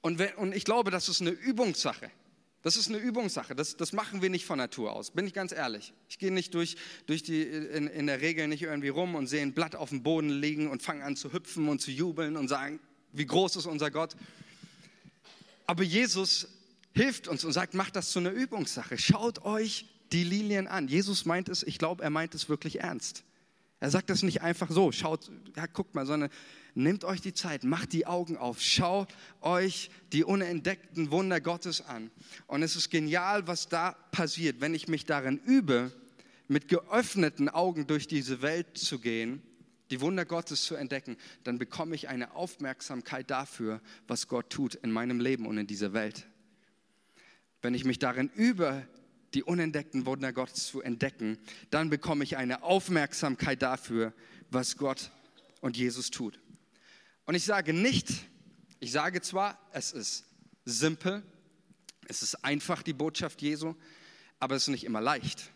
Und, 0.00 0.18
wenn, 0.18 0.34
und 0.34 0.54
ich 0.54 0.64
glaube, 0.64 0.90
das 0.90 1.08
ist 1.08 1.20
eine 1.20 1.30
Übungssache. 1.30 2.10
Das 2.66 2.74
ist 2.74 2.88
eine 2.88 2.98
Übungssache. 2.98 3.54
Das, 3.54 3.76
das 3.76 3.92
machen 3.92 4.22
wir 4.22 4.28
nicht 4.28 4.44
von 4.44 4.58
Natur 4.58 4.92
aus, 4.92 5.12
bin 5.12 5.24
ich 5.24 5.32
ganz 5.32 5.52
ehrlich. 5.52 5.92
Ich 6.08 6.18
gehe 6.18 6.32
nicht 6.32 6.52
durch, 6.52 6.74
durch 7.06 7.22
die, 7.22 7.42
in, 7.42 7.86
in 7.86 8.08
der 8.08 8.20
Regel 8.20 8.48
nicht 8.48 8.62
irgendwie 8.62 8.88
rum 8.88 9.14
und 9.14 9.28
sehe 9.28 9.40
ein 9.40 9.52
Blatt 9.52 9.76
auf 9.76 9.90
dem 9.90 10.02
Boden 10.02 10.30
liegen 10.30 10.68
und 10.68 10.82
fange 10.82 11.04
an 11.04 11.14
zu 11.14 11.32
hüpfen 11.32 11.68
und 11.68 11.80
zu 11.80 11.92
jubeln 11.92 12.36
und 12.36 12.48
sagen, 12.48 12.80
wie 13.12 13.24
groß 13.24 13.54
ist 13.54 13.66
unser 13.66 13.92
Gott. 13.92 14.16
Aber 15.68 15.84
Jesus 15.84 16.48
hilft 16.92 17.28
uns 17.28 17.44
und 17.44 17.52
sagt, 17.52 17.74
macht 17.74 17.94
das 17.94 18.10
zu 18.10 18.18
einer 18.18 18.32
Übungssache. 18.32 18.98
Schaut 18.98 19.44
euch 19.44 19.86
die 20.10 20.24
Lilien 20.24 20.66
an. 20.66 20.88
Jesus 20.88 21.24
meint 21.24 21.48
es, 21.48 21.62
ich 21.62 21.78
glaube, 21.78 22.02
er 22.02 22.10
meint 22.10 22.34
es 22.34 22.48
wirklich 22.48 22.80
ernst. 22.80 23.22
Er 23.78 23.90
sagt 23.90 24.08
das 24.08 24.22
nicht 24.22 24.40
einfach 24.40 24.70
so, 24.70 24.90
schaut, 24.90 25.30
ja, 25.54 25.66
guckt 25.66 25.94
mal, 25.94 26.06
sondern 26.06 26.30
nehmt 26.74 27.04
euch 27.04 27.20
die 27.20 27.34
Zeit, 27.34 27.62
macht 27.62 27.92
die 27.92 28.06
Augen 28.06 28.36
auf, 28.36 28.60
schaut 28.60 29.14
euch 29.42 29.90
die 30.12 30.24
unentdeckten 30.24 31.10
Wunder 31.10 31.40
Gottes 31.40 31.82
an. 31.82 32.10
Und 32.46 32.62
es 32.62 32.76
ist 32.76 32.90
genial, 32.90 33.46
was 33.46 33.68
da 33.68 33.92
passiert, 34.12 34.60
wenn 34.60 34.74
ich 34.74 34.88
mich 34.88 35.04
darin 35.04 35.38
übe, 35.38 35.92
mit 36.48 36.68
geöffneten 36.68 37.48
Augen 37.48 37.86
durch 37.86 38.06
diese 38.06 38.40
Welt 38.40 38.78
zu 38.78 38.98
gehen, 38.98 39.42
die 39.90 40.00
Wunder 40.00 40.24
Gottes 40.24 40.64
zu 40.64 40.74
entdecken, 40.74 41.16
dann 41.44 41.58
bekomme 41.58 41.94
ich 41.94 42.08
eine 42.08 42.34
Aufmerksamkeit 42.34 43.30
dafür, 43.30 43.80
was 44.08 44.26
Gott 44.26 44.50
tut 44.50 44.74
in 44.74 44.90
meinem 44.90 45.20
Leben 45.20 45.46
und 45.46 45.58
in 45.58 45.66
dieser 45.66 45.92
Welt. 45.92 46.26
Wenn 47.62 47.74
ich 47.74 47.84
mich 47.84 47.98
darin 47.98 48.30
übe, 48.34 48.86
die 49.36 49.42
unentdeckten 49.42 50.06
Wunder 50.06 50.32
Gottes 50.32 50.66
zu 50.66 50.80
entdecken, 50.80 51.36
dann 51.68 51.90
bekomme 51.90 52.24
ich 52.24 52.38
eine 52.38 52.62
Aufmerksamkeit 52.62 53.60
dafür, 53.60 54.14
was 54.50 54.78
Gott 54.78 55.10
und 55.60 55.76
Jesus 55.76 56.10
tut. 56.10 56.40
Und 57.26 57.34
ich 57.34 57.44
sage 57.44 57.74
nicht, 57.74 58.08
ich 58.80 58.92
sage 58.92 59.20
zwar, 59.20 59.58
es 59.72 59.92
ist 59.92 60.24
simpel, 60.64 61.22
es 62.08 62.22
ist 62.22 62.44
einfach 62.46 62.82
die 62.82 62.94
Botschaft 62.94 63.42
Jesu, 63.42 63.74
aber 64.38 64.54
es 64.54 64.62
ist 64.62 64.68
nicht 64.68 64.84
immer 64.84 65.02
leicht. 65.02 65.50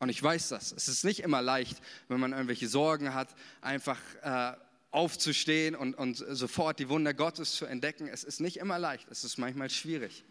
Und 0.00 0.10
ich 0.10 0.22
weiß 0.22 0.50
das. 0.50 0.72
Es 0.72 0.88
ist 0.88 1.02
nicht 1.04 1.20
immer 1.20 1.40
leicht, 1.40 1.80
wenn 2.08 2.20
man 2.20 2.32
irgendwelche 2.32 2.68
Sorgen 2.68 3.14
hat, 3.14 3.34
einfach 3.62 4.00
äh, 4.22 4.54
aufzustehen 4.90 5.74
und, 5.74 5.94
und 5.94 6.16
sofort 6.16 6.78
die 6.78 6.90
Wunder 6.90 7.14
Gottes 7.14 7.52
zu 7.52 7.64
entdecken. 7.64 8.06
Es 8.06 8.22
ist 8.22 8.40
nicht 8.40 8.58
immer 8.58 8.78
leicht. 8.78 9.08
Es 9.10 9.24
ist 9.24 9.38
manchmal 9.38 9.70
schwierig. 9.70 10.24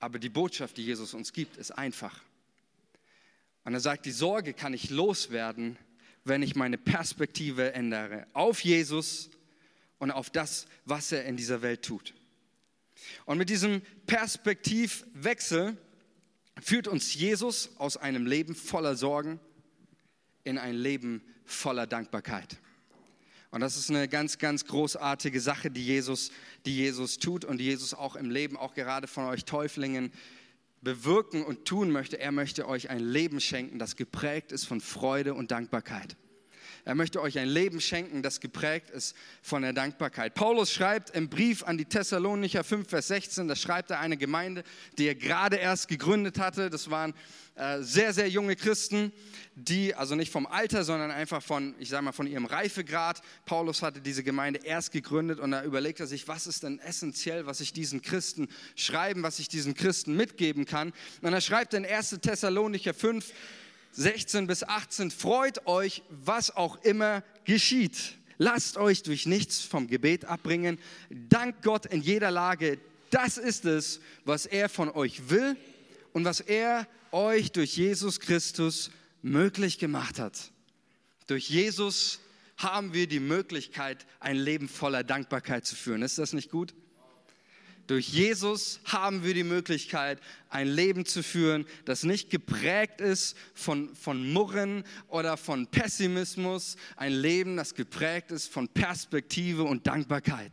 Aber 0.00 0.18
die 0.18 0.30
Botschaft, 0.30 0.76
die 0.78 0.84
Jesus 0.84 1.14
uns 1.14 1.32
gibt, 1.32 1.56
ist 1.56 1.70
einfach. 1.70 2.20
Und 3.64 3.74
er 3.74 3.80
sagt, 3.80 4.06
die 4.06 4.10
Sorge 4.10 4.54
kann 4.54 4.72
ich 4.72 4.90
loswerden, 4.90 5.76
wenn 6.24 6.42
ich 6.42 6.56
meine 6.56 6.78
Perspektive 6.78 7.72
ändere 7.74 8.26
auf 8.32 8.64
Jesus 8.64 9.30
und 9.98 10.10
auf 10.10 10.30
das, 10.30 10.66
was 10.86 11.12
er 11.12 11.24
in 11.26 11.36
dieser 11.36 11.62
Welt 11.62 11.82
tut. 11.82 12.14
Und 13.26 13.38
mit 13.38 13.50
diesem 13.50 13.82
Perspektivwechsel 14.06 15.76
führt 16.60 16.88
uns 16.88 17.14
Jesus 17.14 17.70
aus 17.78 17.96
einem 17.96 18.26
Leben 18.26 18.54
voller 18.54 18.96
Sorgen 18.96 19.38
in 20.44 20.58
ein 20.58 20.74
Leben 20.74 21.22
voller 21.44 21.86
Dankbarkeit. 21.86 22.58
Und 23.50 23.60
das 23.60 23.76
ist 23.76 23.90
eine 23.90 24.08
ganz, 24.08 24.38
ganz 24.38 24.64
großartige 24.64 25.40
Sache, 25.40 25.70
die 25.70 25.84
Jesus, 25.84 26.30
die 26.66 26.76
Jesus 26.76 27.18
tut 27.18 27.44
und 27.44 27.58
die 27.58 27.64
Jesus 27.64 27.94
auch 27.94 28.14
im 28.14 28.30
Leben, 28.30 28.56
auch 28.56 28.74
gerade 28.74 29.08
von 29.08 29.24
euch 29.24 29.44
Täuflingen, 29.44 30.12
bewirken 30.82 31.44
und 31.44 31.64
tun 31.64 31.90
möchte. 31.90 32.18
Er 32.18 32.32
möchte 32.32 32.68
euch 32.68 32.90
ein 32.90 33.00
Leben 33.00 33.40
schenken, 33.40 33.78
das 33.78 33.96
geprägt 33.96 34.52
ist 34.52 34.66
von 34.66 34.80
Freude 34.80 35.34
und 35.34 35.50
Dankbarkeit. 35.50 36.16
Er 36.84 36.94
möchte 36.94 37.20
euch 37.20 37.38
ein 37.38 37.48
Leben 37.48 37.80
schenken, 37.80 38.22
das 38.22 38.40
geprägt 38.40 38.90
ist 38.90 39.14
von 39.42 39.62
der 39.62 39.72
Dankbarkeit. 39.72 40.34
Paulus 40.34 40.72
schreibt 40.72 41.10
im 41.10 41.28
Brief 41.28 41.62
an 41.64 41.78
die 41.78 41.84
Thessalonicher 41.84 42.64
5, 42.64 42.88
Vers 42.88 43.08
16, 43.08 43.48
da 43.48 43.56
schreibt 43.56 43.90
er 43.90 44.00
eine 44.00 44.16
Gemeinde, 44.16 44.64
die 44.98 45.06
er 45.06 45.14
gerade 45.14 45.56
erst 45.56 45.88
gegründet 45.88 46.38
hatte. 46.38 46.70
Das 46.70 46.90
waren 46.90 47.14
äh, 47.56 47.82
sehr, 47.82 48.14
sehr 48.14 48.28
junge 48.28 48.56
Christen, 48.56 49.12
die, 49.54 49.94
also 49.94 50.14
nicht 50.14 50.32
vom 50.32 50.46
Alter, 50.46 50.82
sondern 50.82 51.10
einfach 51.10 51.42
von, 51.42 51.74
ich 51.78 51.90
sage 51.90 52.02
mal, 52.02 52.12
von 52.12 52.26
ihrem 52.26 52.46
Reifegrad. 52.46 53.20
Paulus 53.44 53.82
hatte 53.82 54.00
diese 54.00 54.22
Gemeinde 54.22 54.60
erst 54.64 54.92
gegründet 54.92 55.38
und 55.40 55.50
da 55.50 55.62
überlegt 55.62 56.00
er 56.00 56.06
sich, 56.06 56.26
was 56.28 56.46
ist 56.46 56.62
denn 56.62 56.78
essentiell, 56.78 57.44
was 57.44 57.60
ich 57.60 57.74
diesen 57.74 58.00
Christen 58.00 58.48
schreiben, 58.76 59.22
was 59.22 59.38
ich 59.38 59.48
diesen 59.48 59.74
Christen 59.74 60.16
mitgeben 60.16 60.64
kann. 60.64 60.92
Und 61.20 61.32
er 61.32 61.40
schreibt 61.42 61.74
in 61.74 61.84
1. 61.84 62.20
Thessalonicher 62.22 62.94
5, 62.94 63.30
16 63.92 64.46
bis 64.46 64.62
18, 64.62 65.10
freut 65.10 65.66
euch, 65.66 66.02
was 66.10 66.54
auch 66.56 66.82
immer 66.84 67.22
geschieht. 67.44 68.14
Lasst 68.38 68.78
euch 68.78 69.02
durch 69.02 69.26
nichts 69.26 69.60
vom 69.60 69.86
Gebet 69.86 70.24
abbringen. 70.24 70.78
Dank 71.10 71.62
Gott 71.62 71.86
in 71.86 72.00
jeder 72.00 72.30
Lage. 72.30 72.78
Das 73.10 73.36
ist 73.36 73.64
es, 73.64 74.00
was 74.24 74.46
er 74.46 74.68
von 74.68 74.88
euch 74.88 75.28
will 75.28 75.56
und 76.12 76.24
was 76.24 76.40
er 76.40 76.86
euch 77.12 77.52
durch 77.52 77.76
Jesus 77.76 78.20
Christus 78.20 78.90
möglich 79.22 79.78
gemacht 79.78 80.18
hat. 80.18 80.52
Durch 81.26 81.50
Jesus 81.50 82.20
haben 82.56 82.94
wir 82.94 83.06
die 83.06 83.20
Möglichkeit, 83.20 84.06
ein 84.20 84.36
Leben 84.36 84.68
voller 84.68 85.04
Dankbarkeit 85.04 85.66
zu 85.66 85.76
führen. 85.76 86.02
Ist 86.02 86.18
das 86.18 86.32
nicht 86.32 86.50
gut? 86.50 86.74
Durch 87.90 88.08
Jesus 88.10 88.78
haben 88.84 89.24
wir 89.24 89.34
die 89.34 89.42
Möglichkeit, 89.42 90.20
ein 90.48 90.68
Leben 90.68 91.06
zu 91.06 91.24
führen, 91.24 91.66
das 91.86 92.04
nicht 92.04 92.30
geprägt 92.30 93.00
ist 93.00 93.36
von, 93.52 93.96
von 93.96 94.32
Murren 94.32 94.84
oder 95.08 95.36
von 95.36 95.66
Pessimismus. 95.66 96.76
Ein 96.94 97.12
Leben, 97.12 97.56
das 97.56 97.74
geprägt 97.74 98.30
ist 98.30 98.46
von 98.52 98.68
Perspektive 98.68 99.64
und 99.64 99.88
Dankbarkeit. 99.88 100.52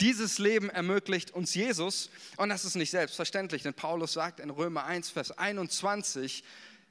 Dieses 0.00 0.38
Leben 0.38 0.70
ermöglicht 0.70 1.30
uns 1.30 1.54
Jesus 1.54 2.08
und 2.38 2.48
das 2.48 2.64
ist 2.64 2.76
nicht 2.76 2.90
selbstverständlich, 2.90 3.62
denn 3.62 3.74
Paulus 3.74 4.14
sagt 4.14 4.40
in 4.40 4.48
Römer 4.48 4.86
1, 4.86 5.10
Vers 5.10 5.32
21, 5.32 6.42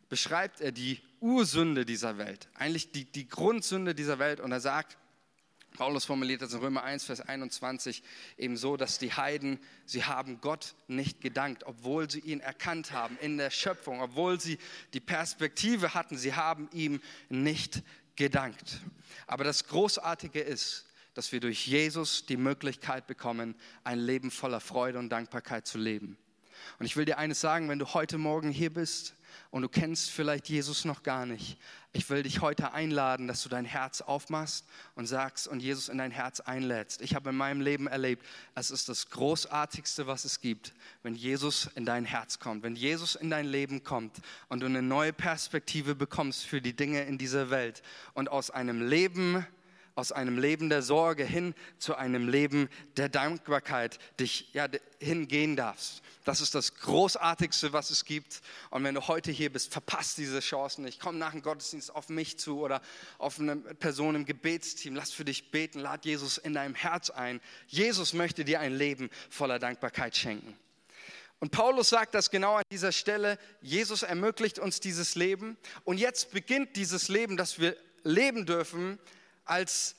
beschreibt 0.10 0.62
er 0.62 0.74
die 0.74 1.02
Ursünde 1.22 1.86
dieser 1.86 2.20
Welt, 2.20 2.50
eigentlich 2.54 2.92
die, 2.92 3.06
die 3.06 3.28
Grundsünde 3.28 3.96
dieser 3.96 4.20
Welt 4.20 4.42
und 4.42 4.52
er 4.52 4.60
sagt, 4.60 4.96
Paulus 5.76 6.06
formuliert 6.06 6.42
das 6.42 6.54
in 6.54 6.60
Römer 6.60 6.84
1, 6.84 7.04
Vers 7.04 7.22
21 7.22 8.02
eben 8.38 8.58
so, 8.58 8.78
dass 8.78 8.98
die 8.98 9.14
Heiden, 9.14 9.60
sie 9.86 10.06
haben 10.06 10.40
Gott 10.42 10.76
nicht 10.88 11.22
gedankt, 11.22 11.66
obwohl 11.66 12.10
sie 12.10 12.20
ihn 12.20 12.40
erkannt 12.40 12.92
haben 12.92 13.18
in 13.20 13.38
der 13.38 13.50
Schöpfung, 13.50 14.02
obwohl 14.02 14.40
sie 14.40 14.58
die 14.94 15.00
Perspektive 15.00 15.94
hatten, 15.94 16.18
sie 16.18 16.34
haben 16.34 16.70
ihm 16.72 17.02
nicht 17.30 17.84
gedankt. 18.16 18.80
Aber 19.28 19.44
das 19.44 19.68
Großartige 19.68 20.40
ist, 20.40 20.86
dass 21.14 21.32
wir 21.32 21.40
durch 21.40 21.68
Jesus 21.68 22.26
die 22.26 22.38
Möglichkeit 22.38 23.08
bekommen, 23.08 23.56
ein 23.84 24.00
Leben 24.00 24.32
voller 24.32 24.60
Freude 24.60 25.00
und 25.00 25.10
Dankbarkeit 25.10 25.68
zu 25.68 25.78
leben. 25.78 26.18
Und 26.80 26.86
ich 26.86 26.96
will 26.96 27.06
dir 27.06 27.18
eines 27.18 27.42
sagen, 27.42 27.70
wenn 27.70 27.80
du 27.80 27.94
heute 27.94 28.18
Morgen 28.18 28.50
hier 28.50 28.74
bist 28.74 29.16
und 29.52 29.62
du 29.62 29.70
kennst 29.70 30.12
vielleicht 30.12 30.50
Jesus 30.50 30.86
noch 30.86 31.04
gar 31.04 31.26
nicht, 31.26 31.58
ich 31.96 32.10
will 32.10 32.24
dich 32.24 32.42
heute 32.42 32.74
einladen, 32.74 33.26
dass 33.28 33.44
du 33.44 33.48
dein 33.48 33.64
Herz 33.64 34.02
aufmachst 34.02 34.66
und 34.96 35.08
sagst 35.08 35.48
und 35.48 35.62
Jesus 35.62 35.88
in 35.88 35.98
dein 35.98 36.12
Herz 36.12 36.42
einlädst. 36.42 37.02
Ich 37.02 37.16
habe 37.16 37.30
in 37.30 37.38
meinem 37.38 37.62
Leben 37.62 37.88
erlebt, 37.88 38.26
es 38.54 38.70
ist 38.70 38.90
das 38.90 39.10
Großartigste, 39.12 40.06
was 40.06 40.26
es 40.26 40.42
gibt, 40.42 40.74
wenn 41.04 41.16
Jesus 41.16 41.70
in 41.76 41.86
dein 41.86 42.04
Herz 42.04 42.40
kommt, 42.40 42.64
wenn 42.64 42.76
Jesus 42.76 43.16
in 43.16 43.30
dein 43.30 43.46
Leben 43.46 43.84
kommt 43.86 44.18
und 44.50 44.60
du 44.60 44.66
eine 44.66 44.82
neue 44.82 45.14
Perspektive 45.14 45.96
bekommst 45.96 46.46
für 46.46 46.62
die 46.62 46.76
Dinge 46.76 47.04
in 47.04 47.18
dieser 47.18 47.50
Welt 47.50 47.82
und 48.14 48.30
aus 48.30 48.52
einem 48.52 48.86
Leben 48.86 49.46
aus 49.96 50.12
einem 50.12 50.38
Leben 50.38 50.70
der 50.70 50.82
Sorge 50.82 51.24
hin 51.24 51.56
zu 51.80 51.96
einem 51.96 52.28
Leben 52.28 52.70
der 52.98 53.10
Dankbarkeit 53.10 53.98
dich 54.20 54.50
ja, 54.54 54.68
hingehen 55.00 55.56
darfst. 55.56 56.02
Das 56.26 56.42
ist 56.42 56.54
das 56.56 56.76
Großartigste, 56.76 57.72
was 57.72 57.92
es 57.92 58.04
gibt. 58.04 58.42
Und 58.72 58.84
wenn 58.84 58.96
du 58.96 59.08
heute 59.08 59.32
hier 59.32 59.52
bist, 59.52 59.72
verpasst 59.72 60.18
diese 60.18 60.40
Chance 60.42 60.82
nicht. 60.82 61.00
Komm 61.00 61.18
nach 61.18 61.32
dem 61.32 61.42
Gottesdienst 61.42 61.96
auf 61.96 62.10
mich 62.10 62.38
zu 62.38 62.60
oder 62.60 62.82
auf 63.20 63.40
eine 63.40 63.56
Person 63.56 64.16
im 64.16 64.26
Gebetsteam. 64.26 64.96
Lass 64.96 65.12
für 65.12 65.24
dich 65.24 65.52
beten. 65.52 65.80
Lad 65.80 66.04
Jesus 66.04 66.38
in 66.38 66.54
deinem 66.54 66.76
Herz 66.76 67.10
ein. 67.12 67.40
Jesus 67.68 68.14
möchte 68.14 68.44
dir 68.44 68.60
ein 68.60 68.74
Leben 68.74 69.10
voller 69.30 69.60
Dankbarkeit 69.60 70.18
schenken. 70.18 70.58
Und 71.40 71.52
Paulus 71.52 71.90
sagt 71.90 72.16
das 72.16 72.32
genau 72.32 72.56
an 72.56 72.64
dieser 72.72 72.92
Stelle. 72.92 73.38
Jesus 73.62 74.04
ermöglicht 74.04 74.58
uns 74.58 74.80
dieses 74.80 75.16
Leben. 75.16 75.58
Und 75.84 76.00
jetzt 76.00 76.32
beginnt 76.32 76.76
dieses 76.76 77.08
Leben, 77.08 77.38
das 77.38 77.60
wir 77.60 77.78
leben 78.04 78.46
dürfen, 78.46 79.00
als 79.46 79.96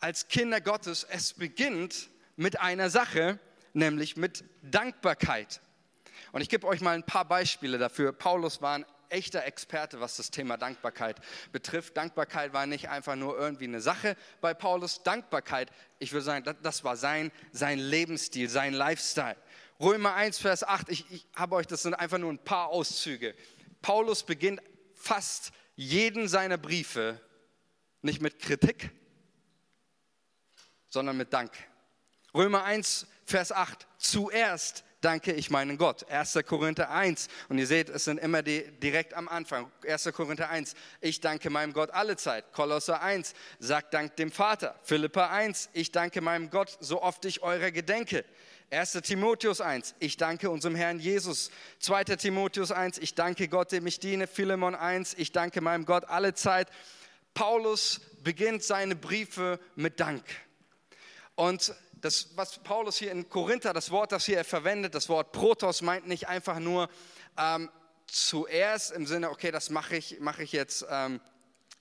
als 0.00 0.28
Kinder 0.28 0.60
Gottes, 0.60 1.04
es 1.04 1.32
beginnt 1.32 2.10
mit 2.36 2.60
einer 2.60 2.90
Sache, 2.90 3.38
nämlich 3.72 4.16
mit 4.16 4.44
Dankbarkeit. 4.62 5.60
Und 6.32 6.42
ich 6.42 6.48
gebe 6.48 6.66
euch 6.66 6.80
mal 6.80 6.94
ein 6.94 7.02
paar 7.02 7.24
Beispiele 7.24 7.78
dafür. 7.78 8.12
Paulus 8.12 8.60
war 8.60 8.74
ein 8.74 8.86
echter 9.08 9.44
Experte, 9.44 10.00
was 10.00 10.16
das 10.16 10.30
Thema 10.30 10.56
Dankbarkeit 10.56 11.16
betrifft. 11.52 11.96
Dankbarkeit 11.96 12.52
war 12.52 12.66
nicht 12.66 12.88
einfach 12.88 13.16
nur 13.16 13.38
irgendwie 13.38 13.64
eine 13.64 13.80
Sache 13.80 14.16
bei 14.40 14.52
Paulus. 14.52 15.02
Dankbarkeit, 15.02 15.70
ich 15.98 16.12
würde 16.12 16.24
sagen, 16.24 16.56
das 16.62 16.84
war 16.84 16.96
sein, 16.96 17.30
sein 17.52 17.78
Lebensstil, 17.78 18.48
sein 18.48 18.74
Lifestyle. 18.74 19.36
Römer 19.80 20.14
1, 20.14 20.38
Vers 20.38 20.64
8, 20.64 20.88
ich, 20.88 21.10
ich 21.10 21.26
habe 21.34 21.54
euch, 21.54 21.66
das 21.66 21.82
sind 21.82 21.94
einfach 21.94 22.18
nur 22.18 22.32
ein 22.32 22.42
paar 22.42 22.68
Auszüge. 22.68 23.34
Paulus 23.80 24.24
beginnt 24.24 24.60
fast 24.94 25.52
jeden 25.76 26.26
seiner 26.28 26.58
Briefe 26.58 27.20
nicht 28.06 28.22
mit 28.22 28.38
Kritik, 28.38 28.90
sondern 30.88 31.16
mit 31.16 31.32
Dank. 31.32 31.52
Römer 32.34 32.64
1, 32.64 33.06
Vers 33.24 33.52
8, 33.52 33.86
zuerst 33.98 34.84
danke 35.00 35.32
ich 35.32 35.50
meinen 35.50 35.78
Gott. 35.78 36.08
1. 36.10 36.38
Korinther 36.46 36.90
1. 36.90 37.28
Und 37.48 37.58
ihr 37.58 37.66
seht, 37.66 37.88
es 37.88 38.04
sind 38.04 38.18
immer 38.18 38.42
die, 38.42 38.62
direkt 38.80 39.14
am 39.14 39.28
Anfang. 39.28 39.70
1. 39.86 40.10
Korinther 40.12 40.48
1. 40.48 40.74
Ich 41.00 41.20
danke 41.20 41.50
meinem 41.50 41.72
Gott 41.72 41.90
alle 41.90 42.16
Zeit. 42.16 42.52
Kolosser 42.52 43.02
1. 43.02 43.34
Sagt 43.58 43.94
Dank 43.94 44.16
dem 44.16 44.32
Vater. 44.32 44.78
Philippa 44.82 45.28
1. 45.28 45.70
Ich 45.74 45.92
danke 45.92 46.20
meinem 46.20 46.50
Gott, 46.50 46.76
so 46.80 47.02
oft 47.02 47.24
ich 47.24 47.42
eurer 47.42 47.70
gedenke. 47.70 48.24
1. 48.70 48.92
Timotheus 49.02 49.60
1, 49.60 49.94
ich 50.00 50.16
danke 50.16 50.50
unserem 50.50 50.74
Herrn 50.74 50.98
Jesus. 50.98 51.50
2. 51.78 52.02
Timotheus 52.16 52.72
1, 52.72 52.98
ich 52.98 53.14
danke 53.14 53.46
Gott, 53.46 53.70
dem 53.70 53.86
ich 53.86 54.00
diene. 54.00 54.26
Philemon 54.26 54.74
1, 54.74 55.14
ich 55.18 55.30
danke 55.30 55.60
meinem 55.60 55.84
Gott 55.84 56.06
alle 56.06 56.34
Zeit. 56.34 56.68
Paulus 57.36 58.00
beginnt 58.24 58.64
seine 58.64 58.96
Briefe 58.96 59.60
mit 59.74 60.00
Dank. 60.00 60.24
Und 61.34 61.74
das, 62.00 62.30
was 62.34 62.62
Paulus 62.62 62.96
hier 62.96 63.12
in 63.12 63.28
Korinther, 63.28 63.74
das 63.74 63.90
Wort, 63.90 64.10
das 64.10 64.24
hier 64.24 64.38
er 64.38 64.44
verwendet, 64.44 64.94
das 64.94 65.10
Wort 65.10 65.32
Protos, 65.32 65.82
meint 65.82 66.08
nicht 66.08 66.28
einfach 66.28 66.58
nur 66.58 66.88
ähm, 67.36 67.68
zuerst 68.06 68.90
im 68.92 69.06
Sinne, 69.06 69.30
okay, 69.30 69.50
das 69.50 69.68
mache 69.68 69.96
ich, 69.96 70.18
mache 70.18 70.44
ich 70.44 70.52
jetzt 70.52 70.86
ähm, 70.88 71.20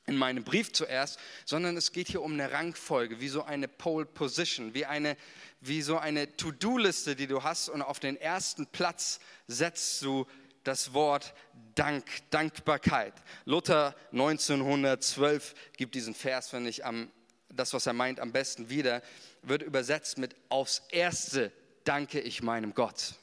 in 0.07 0.17
meinem 0.17 0.43
Brief 0.43 0.73
zuerst, 0.73 1.19
sondern 1.45 1.77
es 1.77 1.93
geht 1.93 2.09
hier 2.09 2.21
um 2.21 2.33
eine 2.33 2.51
Rangfolge, 2.51 3.21
wie 3.21 3.29
so 3.29 3.41
eine 3.43 3.69
Pole 3.69 4.05
Position, 4.05 4.73
wie, 4.73 4.85
eine, 4.85 5.15
wie 5.61 5.81
so 5.81 5.97
eine 5.97 6.35
To-Do-Liste, 6.35 7.15
die 7.15 7.27
du 7.27 7.43
hast 7.43 7.69
und 7.69 7.81
auf 7.81 8.01
den 8.01 8.17
ersten 8.17 8.67
Platz 8.67 9.21
setzt 9.47 10.01
du 10.01 10.27
das 10.65 10.93
Wort 10.93 11.33
Dank, 11.75 12.05
Dankbarkeit. 12.31 13.13
Luther 13.45 13.95
1912 14.11 15.53
gibt 15.77 15.95
diesen 15.95 16.13
Vers, 16.13 16.49
finde 16.49 16.69
ich, 16.69 16.85
am, 16.85 17.09
das, 17.49 17.73
was 17.73 17.85
er 17.85 17.93
meint, 17.93 18.19
am 18.19 18.31
besten 18.31 18.69
wieder 18.69 19.01
wird 19.41 19.61
übersetzt 19.61 20.17
mit 20.17 20.35
aufs 20.49 20.81
Erste 20.89 21.51
danke 21.83 22.19
ich 22.19 22.43
meinem 22.43 22.73
Gott. 22.73 23.15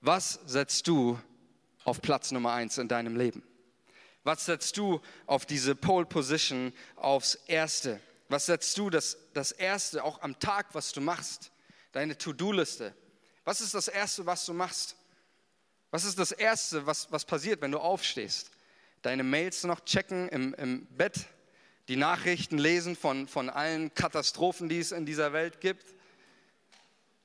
Was 0.00 0.40
setzt 0.46 0.88
du 0.88 1.18
auf 1.84 2.00
Platz 2.00 2.30
Nummer 2.30 2.52
eins 2.52 2.78
in 2.78 2.88
deinem 2.88 3.16
Leben? 3.16 3.42
Was 4.24 4.46
setzt 4.46 4.76
du 4.76 5.00
auf 5.26 5.46
diese 5.46 5.74
Pole 5.74 6.06
Position 6.06 6.72
aufs 6.96 7.34
Erste? 7.46 8.00
Was 8.28 8.46
setzt 8.46 8.78
du 8.78 8.88
das, 8.88 9.18
das 9.34 9.52
Erste 9.52 10.04
auch 10.04 10.22
am 10.22 10.38
Tag, 10.38 10.74
was 10.74 10.92
du 10.92 11.00
machst? 11.00 11.50
Deine 11.90 12.16
To-Do-Liste. 12.16 12.94
Was 13.44 13.60
ist 13.60 13.74
das 13.74 13.88
Erste, 13.88 14.24
was 14.24 14.46
du 14.46 14.54
machst? 14.54 14.96
Was 15.92 16.04
ist 16.04 16.18
das 16.18 16.32
Erste, 16.32 16.84
was, 16.86 17.12
was 17.12 17.24
passiert, 17.24 17.60
wenn 17.60 17.70
du 17.70 17.78
aufstehst? 17.78 18.50
Deine 19.02 19.22
Mails 19.22 19.62
noch 19.62 19.84
checken 19.84 20.28
im, 20.28 20.54
im 20.54 20.86
Bett? 20.86 21.26
die 21.88 21.96
Nachrichten 21.96 22.58
lesen 22.58 22.96
von, 22.96 23.26
von 23.26 23.50
allen 23.50 23.92
Katastrophen, 23.94 24.68
die 24.68 24.78
es 24.78 24.92
in 24.92 25.06
dieser 25.06 25.32
Welt 25.32 25.60
gibt. 25.60 25.84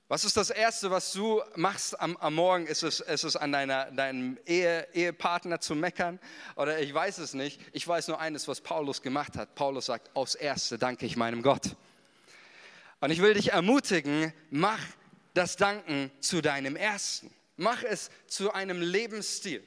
Was 0.10 0.23
ist 0.23 0.38
das 0.38 0.49
Erste, 0.49 0.89
was 0.89 1.12
du 1.12 1.41
machst 1.56 1.99
am, 1.99 2.15
am 2.17 2.36
Morgen? 2.36 2.65
Ist 2.65 2.82
es, 2.82 3.01
ist 3.01 3.25
es 3.25 3.36
an 3.36 3.51
deiner, 3.51 3.91
deinem 3.91 4.38
Ehe, 4.45 4.88
Ehepartner 4.93 5.60
zu 5.60 5.75
meckern? 5.75 6.17
Oder 6.56 6.80
ich 6.80 6.93
weiß 6.93 7.17
es 7.17 7.34
nicht. 7.34 7.60
Ich 7.73 7.86
weiß 7.86 8.08
nur 8.08 8.19
eines, 8.19 8.47
was 8.47 8.62
Paulus 8.62 9.01
gemacht 9.01 9.36
hat. 9.36 9.53
Paulus 9.56 9.86
sagt, 9.88 10.15
aufs 10.15 10.36
Erste 10.36 10.77
danke 10.77 11.06
ich 11.06 11.17
meinem 11.17 11.41
Gott. 11.41 11.75
Und 13.01 13.12
ich 13.12 13.21
will 13.21 13.34
dich 13.34 13.51
ermutigen, 13.51 14.34
mach 14.49 14.80
das 15.34 15.58
Danken 15.58 16.10
zu 16.21 16.41
deinem 16.41 16.75
Ersten. 16.75 17.30
Mach 17.58 17.84
es 17.84 18.10
zu 18.28 18.54
einem 18.54 18.82
Lebensstil. 18.82 19.63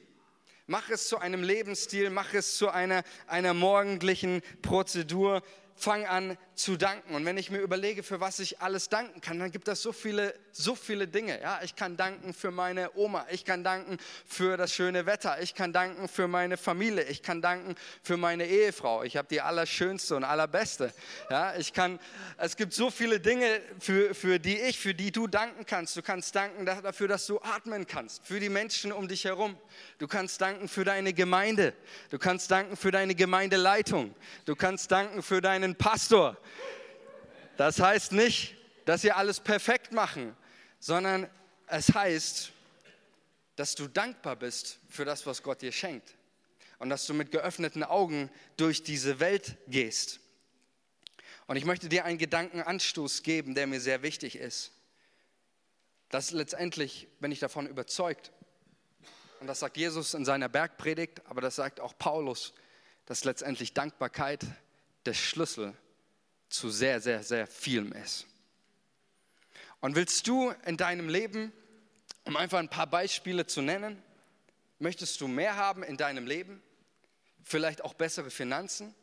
Mach 0.65 0.89
es 0.89 1.09
zu 1.09 1.17
einem 1.17 1.43
Lebensstil, 1.43 2.09
mach 2.09 2.33
es 2.33 2.55
zu 2.57 2.69
einer, 2.69 3.03
einer 3.27 3.53
morgendlichen 3.53 4.41
Prozedur. 4.61 5.43
Fang 5.75 6.05
an 6.05 6.37
zu 6.55 6.77
danken. 6.77 7.15
Und 7.15 7.25
wenn 7.25 7.37
ich 7.37 7.49
mir 7.49 7.59
überlege, 7.59 8.03
für 8.03 8.19
was 8.19 8.39
ich 8.39 8.61
alles 8.61 8.89
danken 8.89 9.21
kann, 9.21 9.39
dann 9.39 9.51
gibt 9.51 9.67
es 9.67 9.81
so 9.81 9.91
viele, 9.91 10.33
so 10.51 10.75
viele 10.75 11.07
Dinge. 11.07 11.41
Ja, 11.41 11.59
ich 11.63 11.75
kann 11.75 11.97
danken 11.97 12.33
für 12.33 12.51
meine 12.51 12.95
Oma, 12.95 13.25
ich 13.31 13.45
kann 13.45 13.63
danken 13.63 13.97
für 14.25 14.57
das 14.57 14.73
schöne 14.73 15.05
Wetter, 15.05 15.41
ich 15.41 15.55
kann 15.55 15.73
danken 15.73 16.07
für 16.07 16.27
meine 16.27 16.57
Familie, 16.57 17.03
ich 17.03 17.23
kann 17.23 17.41
danken 17.41 17.75
für 18.03 18.17
meine 18.17 18.45
Ehefrau. 18.45 19.03
Ich 19.03 19.17
habe 19.17 19.27
die 19.29 19.41
allerschönste 19.41 20.15
und 20.15 20.23
allerbeste. 20.23 20.93
Ja, 21.29 21.55
ich 21.55 21.73
kann, 21.73 21.99
es 22.37 22.55
gibt 22.55 22.73
so 22.73 22.91
viele 22.91 23.19
Dinge, 23.19 23.61
für, 23.79 24.13
für 24.13 24.39
die 24.39 24.59
ich, 24.59 24.79
für 24.79 24.93
die 24.93 25.11
du 25.11 25.27
danken 25.27 25.65
kannst. 25.65 25.95
Du 25.95 26.01
kannst 26.01 26.35
danken 26.35 26.65
dafür, 26.65 27.07
dass 27.07 27.25
du 27.25 27.39
atmen 27.39 27.87
kannst, 27.87 28.25
für 28.25 28.39
die 28.39 28.49
Menschen 28.49 28.91
um 28.91 29.07
dich 29.07 29.25
herum. 29.25 29.57
Du 29.97 30.07
kannst 30.07 30.41
danken 30.41 30.67
für 30.67 30.83
deine 30.83 31.13
Gemeinde. 31.13 31.73
Du 32.09 32.19
kannst 32.19 32.51
danken 32.51 32.75
für 32.75 32.91
deine 32.91 33.15
Gemeindeleitung. 33.15 34.13
Du 34.45 34.55
kannst 34.55 34.91
danken 34.91 35.23
für 35.23 35.41
deinen 35.41 35.75
Pastor. 35.75 36.37
Das 37.57 37.79
heißt 37.79 38.11
nicht, 38.13 38.55
dass 38.85 39.03
wir 39.03 39.17
alles 39.17 39.39
perfekt 39.39 39.91
machen, 39.91 40.35
sondern 40.79 41.29
es 41.67 41.93
heißt, 41.93 42.51
dass 43.55 43.75
du 43.75 43.87
dankbar 43.87 44.35
bist 44.35 44.79
für 44.89 45.05
das, 45.05 45.25
was 45.25 45.43
Gott 45.43 45.61
dir 45.61 45.71
schenkt. 45.71 46.15
Und 46.79 46.89
dass 46.89 47.05
du 47.05 47.13
mit 47.13 47.31
geöffneten 47.31 47.83
Augen 47.83 48.31
durch 48.57 48.81
diese 48.81 49.19
Welt 49.19 49.57
gehst. 49.67 50.19
Und 51.45 51.55
ich 51.55 51.65
möchte 51.65 51.89
dir 51.89 52.05
einen 52.05 52.17
Gedankenanstoß 52.17 53.21
geben, 53.21 53.53
der 53.53 53.67
mir 53.67 53.79
sehr 53.79 54.01
wichtig 54.01 54.35
ist. 54.35 54.71
Dass 56.09 56.31
letztendlich 56.31 57.07
bin 57.19 57.31
ich 57.31 57.39
davon 57.39 57.67
überzeugt, 57.67 58.31
und 59.39 59.47
das 59.47 59.59
sagt 59.59 59.77
Jesus 59.77 60.13
in 60.13 60.25
seiner 60.25 60.49
Bergpredigt, 60.49 61.21
aber 61.25 61.41
das 61.41 61.55
sagt 61.55 61.79
auch 61.79 61.97
Paulus, 61.97 62.53
dass 63.05 63.23
letztendlich 63.23 63.73
Dankbarkeit 63.73 64.45
der 65.05 65.13
Schlüssel 65.13 65.75
zu 66.51 66.69
sehr, 66.69 66.99
sehr, 67.01 67.23
sehr 67.23 67.47
vielem 67.47 67.91
ist. 67.93 68.25
Und 69.79 69.95
willst 69.95 70.27
du 70.27 70.51
in 70.65 70.77
deinem 70.77 71.09
Leben, 71.09 71.51
um 72.25 72.37
einfach 72.37 72.59
ein 72.59 72.69
paar 72.69 72.87
Beispiele 72.87 73.47
zu 73.47 73.61
nennen, 73.61 74.01
möchtest 74.79 75.19
du 75.21 75.27
mehr 75.27 75.55
haben 75.55 75.81
in 75.83 75.97
deinem 75.97 76.27
Leben? 76.27 76.61
Vielleicht 77.43 77.83
auch 77.83 77.93
bessere 77.93 78.29
Finanzen? 78.29 78.93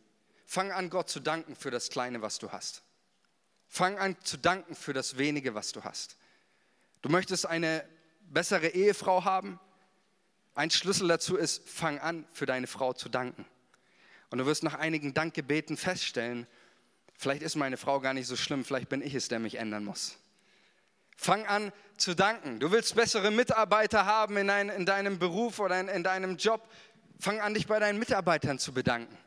Fang 0.46 0.70
an, 0.70 0.88
Gott 0.88 1.10
zu 1.10 1.20
danken 1.20 1.56
für 1.56 1.70
das 1.70 1.90
Kleine, 1.90 2.22
was 2.22 2.38
du 2.38 2.52
hast. 2.52 2.82
Fang 3.66 3.98
an 3.98 4.16
zu 4.22 4.36
danken 4.36 4.74
für 4.74 4.92
das 4.92 5.18
Wenige, 5.18 5.54
was 5.54 5.72
du 5.72 5.84
hast. 5.84 6.16
Du 7.02 7.08
möchtest 7.08 7.46
eine 7.46 7.84
bessere 8.20 8.68
Ehefrau 8.68 9.24
haben? 9.24 9.58
Ein 10.54 10.70
Schlüssel 10.70 11.08
dazu 11.08 11.36
ist, 11.36 11.68
fang 11.68 11.98
an, 11.98 12.26
für 12.32 12.46
deine 12.46 12.66
Frau 12.66 12.92
zu 12.92 13.08
danken. 13.08 13.44
Und 14.30 14.38
du 14.38 14.46
wirst 14.46 14.62
nach 14.62 14.74
einigen 14.74 15.14
Dankgebeten 15.14 15.76
feststellen, 15.76 16.46
Vielleicht 17.18 17.42
ist 17.42 17.56
meine 17.56 17.76
Frau 17.76 17.98
gar 17.98 18.14
nicht 18.14 18.28
so 18.28 18.36
schlimm, 18.36 18.64
vielleicht 18.64 18.88
bin 18.88 19.02
ich 19.02 19.12
es, 19.12 19.26
der 19.26 19.40
mich 19.40 19.56
ändern 19.56 19.84
muss. 19.84 20.16
Fang 21.16 21.44
an 21.46 21.72
zu 21.96 22.14
danken. 22.14 22.60
Du 22.60 22.70
willst 22.70 22.94
bessere 22.94 23.32
Mitarbeiter 23.32 24.06
haben 24.06 24.36
in, 24.36 24.48
ein, 24.48 24.68
in 24.68 24.86
deinem 24.86 25.18
Beruf 25.18 25.58
oder 25.58 25.80
in, 25.80 25.88
in 25.88 26.04
deinem 26.04 26.36
Job. 26.36 26.70
Fang 27.18 27.40
an, 27.40 27.54
dich 27.54 27.66
bei 27.66 27.80
deinen 27.80 27.98
Mitarbeitern 27.98 28.60
zu 28.60 28.72
bedanken. 28.72 29.18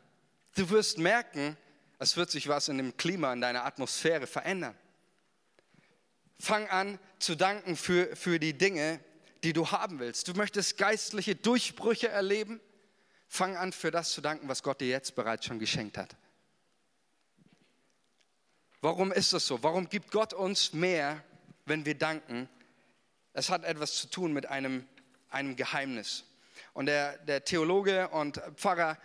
Du 0.56 0.70
wirst 0.70 0.96
merken, 0.96 1.58
es 1.98 2.16
wird 2.16 2.30
sich 2.30 2.48
was 2.48 2.68
in 2.68 2.78
dem 2.78 2.96
Klima, 2.96 3.30
in 3.34 3.42
deiner 3.42 3.66
Atmosphäre 3.66 4.26
verändern. 4.26 4.74
Fang 6.40 6.66
an 6.68 6.98
zu 7.18 7.34
danken 7.34 7.76
für, 7.76 8.16
für 8.16 8.40
die 8.40 8.56
Dinge, 8.56 9.00
die 9.44 9.52
du 9.52 9.70
haben 9.70 9.98
willst. 9.98 10.28
Du 10.28 10.32
möchtest 10.32 10.78
geistliche 10.78 11.36
Durchbrüche 11.36 12.08
erleben. 12.08 12.58
Fang 13.28 13.54
an, 13.58 13.70
für 13.70 13.90
das 13.90 14.12
zu 14.12 14.22
danken, 14.22 14.48
was 14.48 14.62
Gott 14.62 14.80
dir 14.80 14.88
jetzt 14.88 15.14
bereits 15.14 15.44
schon 15.44 15.58
geschenkt 15.58 15.98
hat. 15.98 16.16
Warum 18.84 19.12
ist 19.12 19.32
das 19.32 19.46
so? 19.46 19.62
Warum 19.62 19.88
gibt 19.88 20.10
Gott 20.10 20.34
uns 20.34 20.72
mehr, 20.72 21.22
wenn 21.66 21.86
wir 21.86 21.94
danken? 21.94 22.48
Es 23.32 23.48
hat 23.48 23.62
etwas 23.62 23.94
zu 23.94 24.08
tun 24.08 24.32
mit 24.32 24.46
einem, 24.46 24.84
einem 25.30 25.54
Geheimnis. 25.54 26.24
Und 26.72 26.86
der, 26.86 27.16
der 27.18 27.44
Theologe 27.44 28.08
und 28.08 28.42
Pfarrer 28.56 28.98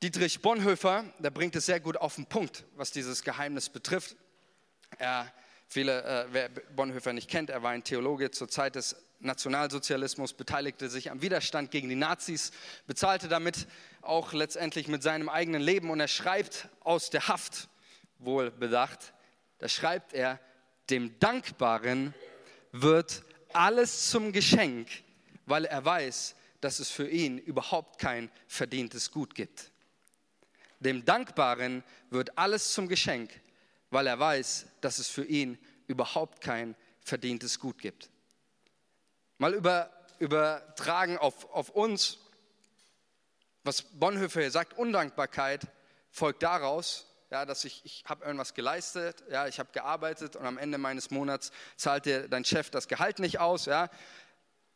Dietrich 0.00 0.40
Bonhoeffer, 0.42 1.04
der 1.18 1.30
bringt 1.30 1.56
es 1.56 1.66
sehr 1.66 1.80
gut 1.80 1.96
auf 1.96 2.14
den 2.14 2.26
Punkt, 2.26 2.66
was 2.76 2.92
dieses 2.92 3.24
Geheimnis 3.24 3.68
betrifft. 3.68 4.14
Er, 4.98 5.32
viele, 5.66 6.04
äh, 6.04 6.26
wer 6.30 6.48
Bonhoeffer 6.76 7.12
nicht 7.12 7.28
kennt, 7.28 7.50
er 7.50 7.64
war 7.64 7.72
ein 7.72 7.82
Theologe 7.82 8.30
zur 8.30 8.48
Zeit 8.48 8.76
des 8.76 8.94
Nationalsozialismus, 9.18 10.34
beteiligte 10.34 10.88
sich 10.88 11.10
am 11.10 11.20
Widerstand 11.20 11.72
gegen 11.72 11.88
die 11.88 11.96
Nazis, 11.96 12.52
bezahlte 12.86 13.26
damit 13.26 13.66
auch 14.02 14.32
letztendlich 14.32 14.86
mit 14.86 15.02
seinem 15.02 15.28
eigenen 15.28 15.62
Leben 15.62 15.90
und 15.90 15.98
er 15.98 16.06
schreibt 16.06 16.68
aus 16.84 17.10
der 17.10 17.26
Haft 17.26 17.68
wohl 18.18 18.50
bedacht, 18.50 19.12
da 19.58 19.68
schreibt 19.68 20.12
er, 20.12 20.40
dem 20.90 21.18
Dankbaren 21.18 22.14
wird 22.72 23.22
alles 23.52 24.10
zum 24.10 24.32
Geschenk, 24.32 24.88
weil 25.46 25.64
er 25.64 25.84
weiß, 25.84 26.34
dass 26.60 26.78
es 26.78 26.90
für 26.90 27.08
ihn 27.08 27.38
überhaupt 27.38 27.98
kein 27.98 28.30
verdientes 28.48 29.10
Gut 29.10 29.34
gibt. 29.34 29.70
Dem 30.80 31.04
Dankbaren 31.04 31.82
wird 32.10 32.36
alles 32.36 32.72
zum 32.72 32.88
Geschenk, 32.88 33.30
weil 33.90 34.06
er 34.06 34.18
weiß, 34.18 34.66
dass 34.80 34.98
es 34.98 35.08
für 35.08 35.24
ihn 35.24 35.58
überhaupt 35.86 36.40
kein 36.40 36.74
verdientes 37.00 37.58
Gut 37.58 37.78
gibt. 37.78 38.10
Mal 39.38 39.54
über, 39.54 39.90
übertragen 40.18 41.18
auf, 41.18 41.50
auf 41.52 41.70
uns, 41.70 42.18
was 43.62 43.82
Bonhoeffer 43.82 44.40
hier 44.40 44.50
sagt, 44.50 44.76
Undankbarkeit 44.76 45.66
folgt 46.10 46.42
daraus, 46.42 47.06
ja, 47.34 47.44
dass 47.44 47.64
ich, 47.64 47.80
ich 47.84 48.04
habe 48.06 48.24
irgendwas 48.24 48.54
geleistet, 48.54 49.24
ja, 49.28 49.48
ich 49.48 49.58
habe 49.58 49.68
gearbeitet 49.72 50.36
und 50.36 50.46
am 50.46 50.56
Ende 50.56 50.78
meines 50.78 51.10
Monats 51.10 51.50
zahlt 51.76 52.06
dir 52.06 52.28
dein 52.28 52.44
Chef 52.44 52.70
das 52.70 52.86
Gehalt 52.86 53.18
nicht 53.18 53.40
aus. 53.40 53.64
Ja. 53.64 53.90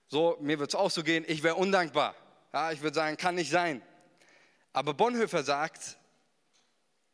So, 0.08 0.36
mir 0.40 0.58
wird 0.58 0.70
es 0.70 0.74
auch 0.74 0.90
so 0.90 1.04
gehen, 1.04 1.24
ich 1.28 1.44
wäre 1.44 1.54
undankbar. 1.54 2.16
Ja, 2.52 2.72
ich 2.72 2.82
würde 2.82 2.96
sagen, 2.96 3.16
kann 3.16 3.36
nicht 3.36 3.52
sein. 3.52 3.80
Aber 4.72 4.92
Bonhoeffer 4.92 5.44
sagt, 5.44 5.98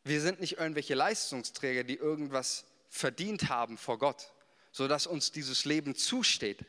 wir 0.03 0.19
sind 0.19 0.39
nicht 0.39 0.57
irgendwelche 0.57 0.95
Leistungsträger, 0.95 1.83
die 1.83 1.97
irgendwas 1.97 2.65
verdient 2.89 3.47
haben 3.47 3.77
vor 3.77 3.99
Gott, 3.99 4.33
sodass 4.71 5.05
uns 5.05 5.31
dieses 5.31 5.63
Leben 5.63 5.93
zusteht, 5.93 6.65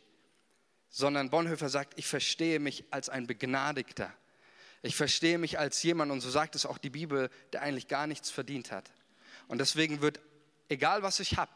sondern 0.91 1.31
Bonhoeffer 1.31 1.71
sagt, 1.71 1.99
ich 1.99 2.07
verstehe 2.07 2.61
mich 2.61 2.85
als 2.91 3.09
ein 3.09 3.27
Begnadigter. 3.27 4.13
Ich 4.83 4.97
verstehe 4.97 5.39
mich 5.39 5.59
als 5.59 5.83
jemand, 5.83 6.13
und 6.13 6.21
so 6.21 6.31
sagt 6.31 6.55
es 6.55 6.67
auch 6.67 6.79
die 6.79 6.91
Bibel, 6.91 7.31
der 7.53 7.63
eigentlich 7.63 7.89
gar 7.89 8.07
nichts 8.07 8.31
verdient 8.31 8.71
hat. 8.71 8.91
Und 9.49 9.59
deswegen 9.59 10.01
wird, 10.01 10.21
egal 10.69 11.03
was 11.03 11.21
ich 11.21 11.37
habe, 11.37 11.53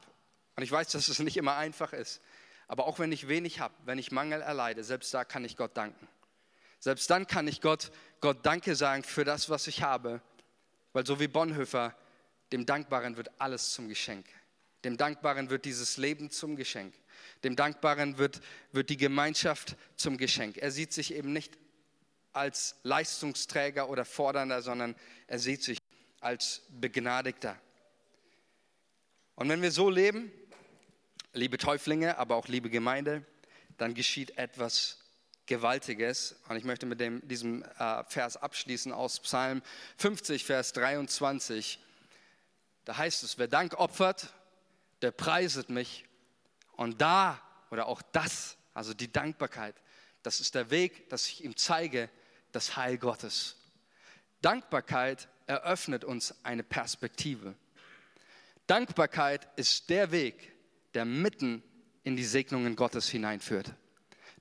und 0.56 0.62
ich 0.62 0.72
weiß, 0.72 0.88
dass 0.88 1.09
es 1.09 1.18
nicht 1.20 1.37
immer 1.37 1.56
einfach 1.56 1.92
ist, 1.92 2.20
aber 2.66 2.87
auch 2.87 2.98
wenn 2.98 3.12
ich 3.12 3.28
wenig 3.28 3.61
habe, 3.61 3.74
wenn 3.85 3.98
ich 3.98 4.12
Mangel 4.12 4.42
erleide, 4.42 4.85
selbst 4.85 5.12
da 5.12 5.24
kann 5.24 5.44
ich 5.44 5.56
Gott 5.56 5.76
danken. 5.76 6.06
Selbst 6.78 7.11
dann 7.11 7.26
kann 7.26 7.48
ich 7.48 7.61
Gott, 7.61 7.90
Gott 8.20 8.38
Danke 8.46 8.74
sagen 8.74 9.02
für 9.02 9.24
das, 9.24 9.50
was 9.50 9.66
ich 9.66 9.83
habe, 9.83 10.22
weil 10.92 11.06
so 11.06 11.20
wie 11.20 11.28
Bonhoeffer, 11.28 11.94
dem 12.52 12.66
Dankbaren 12.66 13.16
wird 13.16 13.30
alles 13.38 13.72
zum 13.72 13.88
Geschenk. 13.88 14.26
Dem 14.85 14.96
Dankbaren 14.96 15.50
wird 15.50 15.66
dieses 15.66 15.98
Leben 15.98 16.30
zum 16.30 16.56
Geschenk. 16.56 16.94
Dem 17.44 17.54
Dankbaren 17.54 18.18
wird, 18.18 18.40
wird 18.72 18.88
die 18.88 18.96
Gemeinschaft 18.96 19.76
zum 19.96 20.16
Geschenk. 20.16 20.56
Er 20.56 20.70
sieht 20.70 20.92
sich 20.92 21.14
eben 21.14 21.33
nicht 21.33 21.59
als 22.33 22.77
Leistungsträger 22.83 23.88
oder 23.88 24.05
Fordernder, 24.05 24.62
sondern 24.62 24.95
er 25.27 25.38
sieht 25.38 25.62
sich 25.62 25.79
als 26.21 26.62
Begnadigter. 26.69 27.59
Und 29.35 29.49
wenn 29.49 29.62
wir 29.62 29.73
so 29.73 29.88
leben, 29.88 30.31
liebe 31.33 31.59
Täuflinge, 31.59 32.19
aber 32.19 32.37
auch 32.37 32.49
liebe 32.49 32.71
Gemeinde, 32.71 33.25
dann 33.79 33.95
geschieht 33.95 34.37
etwas 34.37 34.99
Gewaltiges. 35.47 36.37
Und 36.49 36.57
ich 36.57 36.64
möchte 36.64 36.87
mit 36.87 37.01
dem, 37.01 37.27
diesem 37.27 37.62
äh, 37.62 38.05
Vers 38.05 38.37
abschließen 38.37 38.93
aus 38.93 39.21
Psalm 39.21 39.62
50, 39.97 40.45
Vers 40.45 40.73
23. 40.75 41.81
Da 42.85 42.97
heißt 42.97 43.23
es, 43.23 43.38
wer 43.38 43.49
Dank 43.49 43.75
opfert, 43.79 44.33
der 45.03 45.11
preiset 45.11 45.71
mich. 45.71 46.05
Und 46.73 47.01
da 47.01 47.40
oder 47.71 47.87
auch 47.87 48.03
das, 48.12 48.57
also 48.75 48.95
die 48.95 49.11
Dankbarkeit, 49.11 49.75
das 50.23 50.40
ist 50.40 50.55
der 50.55 50.71
Weg, 50.71 51.09
dass 51.09 51.27
ich 51.27 51.45
ihm 51.45 51.57
zeige, 51.57 52.11
das 52.52 52.76
Heil 52.76 52.98
Gottes. 52.98 53.56
Dankbarkeit 54.42 55.28
eröffnet 55.46 56.04
uns 56.04 56.34
eine 56.44 56.62
Perspektive. 56.62 57.54
Dankbarkeit 58.66 59.48
ist 59.56 59.90
der 59.90 60.12
Weg, 60.12 60.52
der 60.94 61.04
mitten 61.04 61.62
in 62.04 62.16
die 62.16 62.24
Segnungen 62.24 62.76
Gottes 62.76 63.08
hineinführt, 63.08 63.74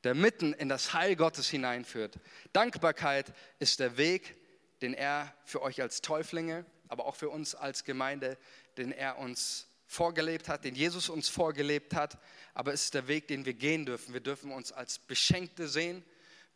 der 0.03 0.15
mitten 0.15 0.53
in 0.53 0.69
das 0.69 0.93
Heil 0.93 1.15
Gottes 1.15 1.49
hineinführt. 1.49 2.19
Dankbarkeit 2.53 3.33
ist 3.59 3.79
der 3.79 3.97
Weg, 3.97 4.37
den 4.81 4.93
er 4.93 5.33
für 5.43 5.61
euch 5.61 5.81
als 5.81 6.01
Täuflinge, 6.01 6.65
aber 6.87 7.05
auch 7.05 7.15
für 7.15 7.29
uns 7.29 7.55
als 7.55 7.83
Gemeinde, 7.83 8.37
den 8.77 8.91
er 8.91 9.17
uns 9.17 9.67
vorgelebt 9.87 10.47
hat, 10.47 10.63
den 10.63 10.75
Jesus 10.75 11.09
uns 11.09 11.27
vorgelebt 11.27 11.95
hat, 11.95 12.19
aber 12.53 12.73
es 12.73 12.85
ist 12.85 12.93
der 12.93 13.07
Weg, 13.07 13.27
den 13.27 13.45
wir 13.45 13.55
gehen 13.55 13.85
dürfen. 13.85 14.13
Wir 14.13 14.21
dürfen 14.21 14.51
uns 14.51 14.71
als 14.71 14.99
Beschenkte 14.99 15.67
sehen 15.67 16.03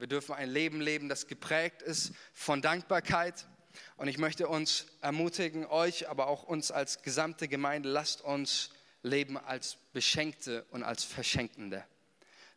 wir 0.03 0.07
dürfen 0.09 0.35
ein 0.35 0.49
Leben 0.49 0.81
leben, 0.81 1.07
das 1.07 1.27
geprägt 1.27 1.81
ist 1.81 2.11
von 2.33 2.61
Dankbarkeit. 2.61 3.47
Und 3.95 4.09
ich 4.09 4.17
möchte 4.17 4.49
uns 4.49 4.85
ermutigen, 4.99 5.65
euch, 5.65 6.09
aber 6.09 6.27
auch 6.27 6.43
uns 6.43 6.71
als 6.71 7.03
gesamte 7.03 7.47
Gemeinde, 7.47 7.87
lasst 7.87 8.19
uns 8.19 8.71
leben 9.01 9.37
als 9.37 9.77
Beschenkte 9.93 10.65
und 10.71 10.83
als 10.83 11.05
Verschenkende. 11.05 11.85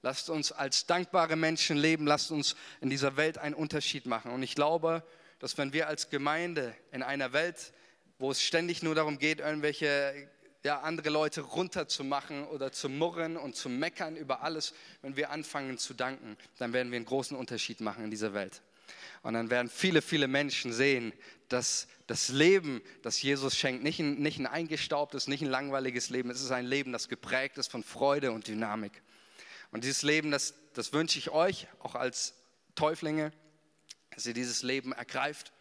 Lasst 0.02 0.28
uns 0.28 0.50
als 0.50 0.86
dankbare 0.86 1.36
Menschen 1.36 1.76
leben, 1.76 2.04
lasst 2.04 2.32
uns 2.32 2.56
in 2.80 2.90
dieser 2.90 3.16
Welt 3.16 3.38
einen 3.38 3.54
Unterschied 3.54 4.06
machen. 4.06 4.32
Und 4.32 4.42
ich 4.42 4.56
glaube, 4.56 5.04
dass 5.38 5.56
wenn 5.56 5.72
wir 5.72 5.86
als 5.86 6.10
Gemeinde 6.10 6.74
in 6.90 7.04
einer 7.04 7.32
Welt, 7.32 7.72
wo 8.18 8.32
es 8.32 8.42
ständig 8.42 8.82
nur 8.82 8.96
darum 8.96 9.20
geht, 9.20 9.38
irgendwelche 9.38 10.28
ja, 10.66 10.80
andere 10.80 11.10
Leute 11.10 11.42
runterzumachen 11.42 12.44
oder 12.48 12.72
zu 12.72 12.88
murren 12.88 13.36
und 13.36 13.54
zu 13.54 13.68
meckern 13.68 14.16
über 14.16 14.42
alles, 14.42 14.74
wenn 15.00 15.16
wir 15.16 15.30
anfangen 15.30 15.78
zu 15.78 15.94
danken, 15.94 16.36
dann 16.58 16.72
werden 16.72 16.90
wir 16.90 16.96
einen 16.96 17.06
großen 17.06 17.36
Unterschied 17.36 17.80
machen 17.80 18.02
in 18.02 18.10
dieser 18.10 18.34
Welt. 18.34 18.62
Und 19.22 19.34
dann 19.34 19.48
werden 19.48 19.70
viele, 19.70 20.02
viele 20.02 20.26
Menschen 20.26 20.72
sehen, 20.72 21.12
dass 21.48 21.86
das 22.08 22.30
Leben, 22.30 22.82
das 23.02 23.22
Jesus 23.22 23.56
schenkt, 23.56 23.84
nicht 23.84 24.00
ein, 24.00 24.14
nicht 24.14 24.40
ein 24.40 24.48
eingestaubtes, 24.48 25.28
nicht 25.28 25.40
ein 25.40 25.50
langweiliges 25.50 26.10
Leben, 26.10 26.30
es 26.30 26.40
ist 26.40 26.50
ein 26.50 26.66
Leben, 26.66 26.90
das 26.92 27.08
geprägt 27.08 27.58
ist 27.58 27.70
von 27.70 27.84
Freude 27.84 28.32
und 28.32 28.48
Dynamik. 28.48 29.02
Und 29.70 29.84
dieses 29.84 30.02
Leben, 30.02 30.32
das, 30.32 30.54
das 30.74 30.92
wünsche 30.92 31.20
ich 31.20 31.30
euch, 31.30 31.68
auch 31.78 31.94
als 31.94 32.34
Täuflinge, 32.74 33.32
dass 34.10 34.26
ihr 34.26 34.34
dieses 34.34 34.64
Leben 34.64 34.90
ergreift, 34.90 35.52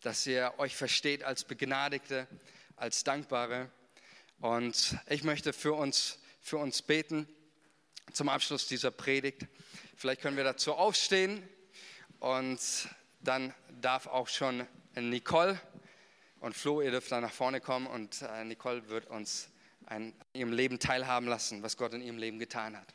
dass 0.00 0.26
ihr 0.26 0.54
euch 0.56 0.74
versteht 0.74 1.22
als 1.22 1.44
Begnadigte, 1.44 2.26
als 2.76 3.04
Dankbare 3.04 3.70
und 4.42 4.96
ich 5.08 5.22
möchte 5.22 5.52
für 5.52 5.72
uns, 5.72 6.18
für 6.40 6.58
uns 6.58 6.82
beten 6.82 7.28
zum 8.12 8.28
Abschluss 8.28 8.66
dieser 8.66 8.90
Predigt. 8.90 9.46
Vielleicht 9.96 10.20
können 10.20 10.36
wir 10.36 10.42
dazu 10.42 10.72
aufstehen 10.72 11.48
und 12.18 12.58
dann 13.20 13.54
darf 13.80 14.08
auch 14.08 14.26
schon 14.26 14.66
Nicole 14.96 15.60
und 16.40 16.56
Flo, 16.56 16.80
ihr 16.80 16.90
dürft 16.90 17.12
da 17.12 17.20
nach 17.20 17.32
vorne 17.32 17.60
kommen 17.60 17.86
und 17.86 18.20
äh, 18.22 18.42
Nicole 18.42 18.88
wird 18.88 19.06
uns 19.06 19.48
an 19.86 20.12
ihrem 20.32 20.52
Leben 20.52 20.80
teilhaben 20.80 21.28
lassen, 21.28 21.62
was 21.62 21.76
Gott 21.76 21.92
in 21.92 22.02
ihrem 22.02 22.18
Leben 22.18 22.40
getan 22.40 22.76
hat. 22.76 22.88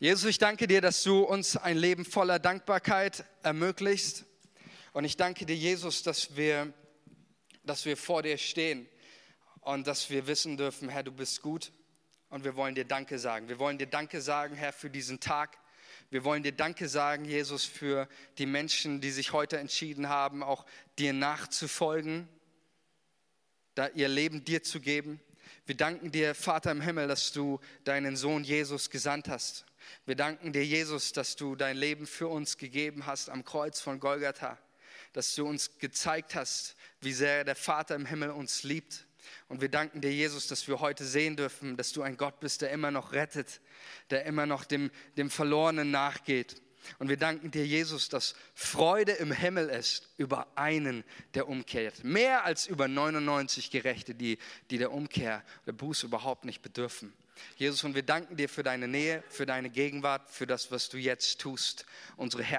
Jesus, 0.00 0.26
ich 0.26 0.38
danke 0.38 0.66
dir, 0.66 0.82
dass 0.82 1.02
du 1.02 1.20
uns 1.20 1.56
ein 1.56 1.78
Leben 1.78 2.04
voller 2.04 2.38
Dankbarkeit 2.38 3.24
ermöglicht. 3.42 4.26
Und 4.92 5.04
ich 5.04 5.16
danke 5.16 5.46
dir, 5.46 5.56
Jesus, 5.56 6.02
dass 6.02 6.36
wir, 6.36 6.74
dass 7.64 7.86
wir 7.86 7.96
vor 7.96 8.22
dir 8.22 8.36
stehen 8.36 8.86
und 9.62 9.86
dass 9.86 10.10
wir 10.10 10.26
wissen 10.26 10.56
dürfen, 10.56 10.88
Herr, 10.88 11.02
du 11.02 11.12
bist 11.12 11.40
gut 11.40 11.72
und 12.28 12.44
wir 12.44 12.56
wollen 12.56 12.74
dir 12.74 12.84
Danke 12.84 13.18
sagen. 13.18 13.48
Wir 13.48 13.58
wollen 13.58 13.78
dir 13.78 13.86
Danke 13.86 14.20
sagen, 14.20 14.54
Herr, 14.54 14.72
für 14.72 14.90
diesen 14.90 15.20
Tag. 15.20 15.56
Wir 16.10 16.24
wollen 16.24 16.42
dir 16.42 16.52
Danke 16.52 16.88
sagen, 16.88 17.24
Jesus, 17.24 17.64
für 17.64 18.08
die 18.38 18.46
Menschen, 18.46 19.00
die 19.00 19.10
sich 19.10 19.32
heute 19.32 19.58
entschieden 19.58 20.08
haben, 20.08 20.42
auch 20.42 20.66
dir 20.98 21.12
nachzufolgen, 21.12 22.28
da 23.74 23.88
ihr 23.88 24.08
Leben 24.08 24.44
dir 24.44 24.62
zu 24.62 24.80
geben. 24.80 25.20
Wir 25.64 25.76
danken 25.76 26.10
dir, 26.10 26.34
Vater 26.34 26.72
im 26.72 26.80
Himmel, 26.80 27.06
dass 27.06 27.32
du 27.32 27.60
deinen 27.84 28.16
Sohn 28.16 28.42
Jesus 28.42 28.90
gesandt 28.90 29.28
hast. 29.28 29.64
Wir 30.06 30.16
danken 30.16 30.52
dir, 30.52 30.66
Jesus, 30.66 31.12
dass 31.12 31.36
du 31.36 31.54
dein 31.54 31.76
Leben 31.76 32.06
für 32.06 32.28
uns 32.28 32.58
gegeben 32.58 33.06
hast 33.06 33.30
am 33.30 33.44
Kreuz 33.44 33.80
von 33.80 34.00
Golgatha, 34.00 34.58
dass 35.12 35.34
du 35.36 35.46
uns 35.46 35.78
gezeigt 35.78 36.34
hast, 36.34 36.74
wie 37.00 37.12
sehr 37.12 37.44
der 37.44 37.56
Vater 37.56 37.94
im 37.94 38.06
Himmel 38.06 38.30
uns 38.30 38.64
liebt 38.64 39.06
und 39.48 39.60
wir 39.60 39.68
danken 39.68 40.00
dir, 40.00 40.12
Jesus, 40.12 40.46
dass 40.46 40.66
wir 40.68 40.80
heute 40.80 41.04
sehen 41.04 41.36
dürfen, 41.36 41.76
dass 41.76 41.92
du 41.92 42.02
ein 42.02 42.16
Gott 42.16 42.40
bist, 42.40 42.62
der 42.62 42.70
immer 42.70 42.90
noch 42.90 43.12
rettet, 43.12 43.60
der 44.10 44.24
immer 44.24 44.46
noch 44.46 44.64
dem, 44.64 44.90
dem 45.16 45.30
Verlorenen 45.30 45.90
nachgeht. 45.90 46.60
Und 46.98 47.08
wir 47.08 47.16
danken 47.16 47.50
dir, 47.50 47.66
Jesus, 47.66 48.08
dass 48.08 48.34
Freude 48.54 49.12
im 49.12 49.32
Himmel 49.32 49.68
ist 49.68 50.08
über 50.16 50.48
einen, 50.56 51.04
der 51.34 51.48
umkehrt. 51.48 52.04
Mehr 52.04 52.44
als 52.44 52.66
über 52.66 52.88
99 52.88 53.70
Gerechte, 53.70 54.14
die, 54.14 54.38
die 54.70 54.78
der 54.78 54.92
Umkehr, 54.92 55.44
der 55.66 55.72
Buße 55.72 56.06
überhaupt 56.06 56.44
nicht 56.44 56.62
bedürfen. 56.62 57.12
Jesus, 57.56 57.82
und 57.84 57.94
wir 57.94 58.02
danken 58.02 58.36
dir 58.36 58.48
für 58.48 58.62
deine 58.62 58.88
Nähe, 58.88 59.22
für 59.28 59.46
deine 59.46 59.70
Gegenwart, 59.70 60.30
für 60.30 60.46
das, 60.46 60.70
was 60.70 60.88
du 60.88 60.98
jetzt 60.98 61.40
tust. 61.40 61.86
Unsere 62.16 62.42
Herzen 62.42 62.50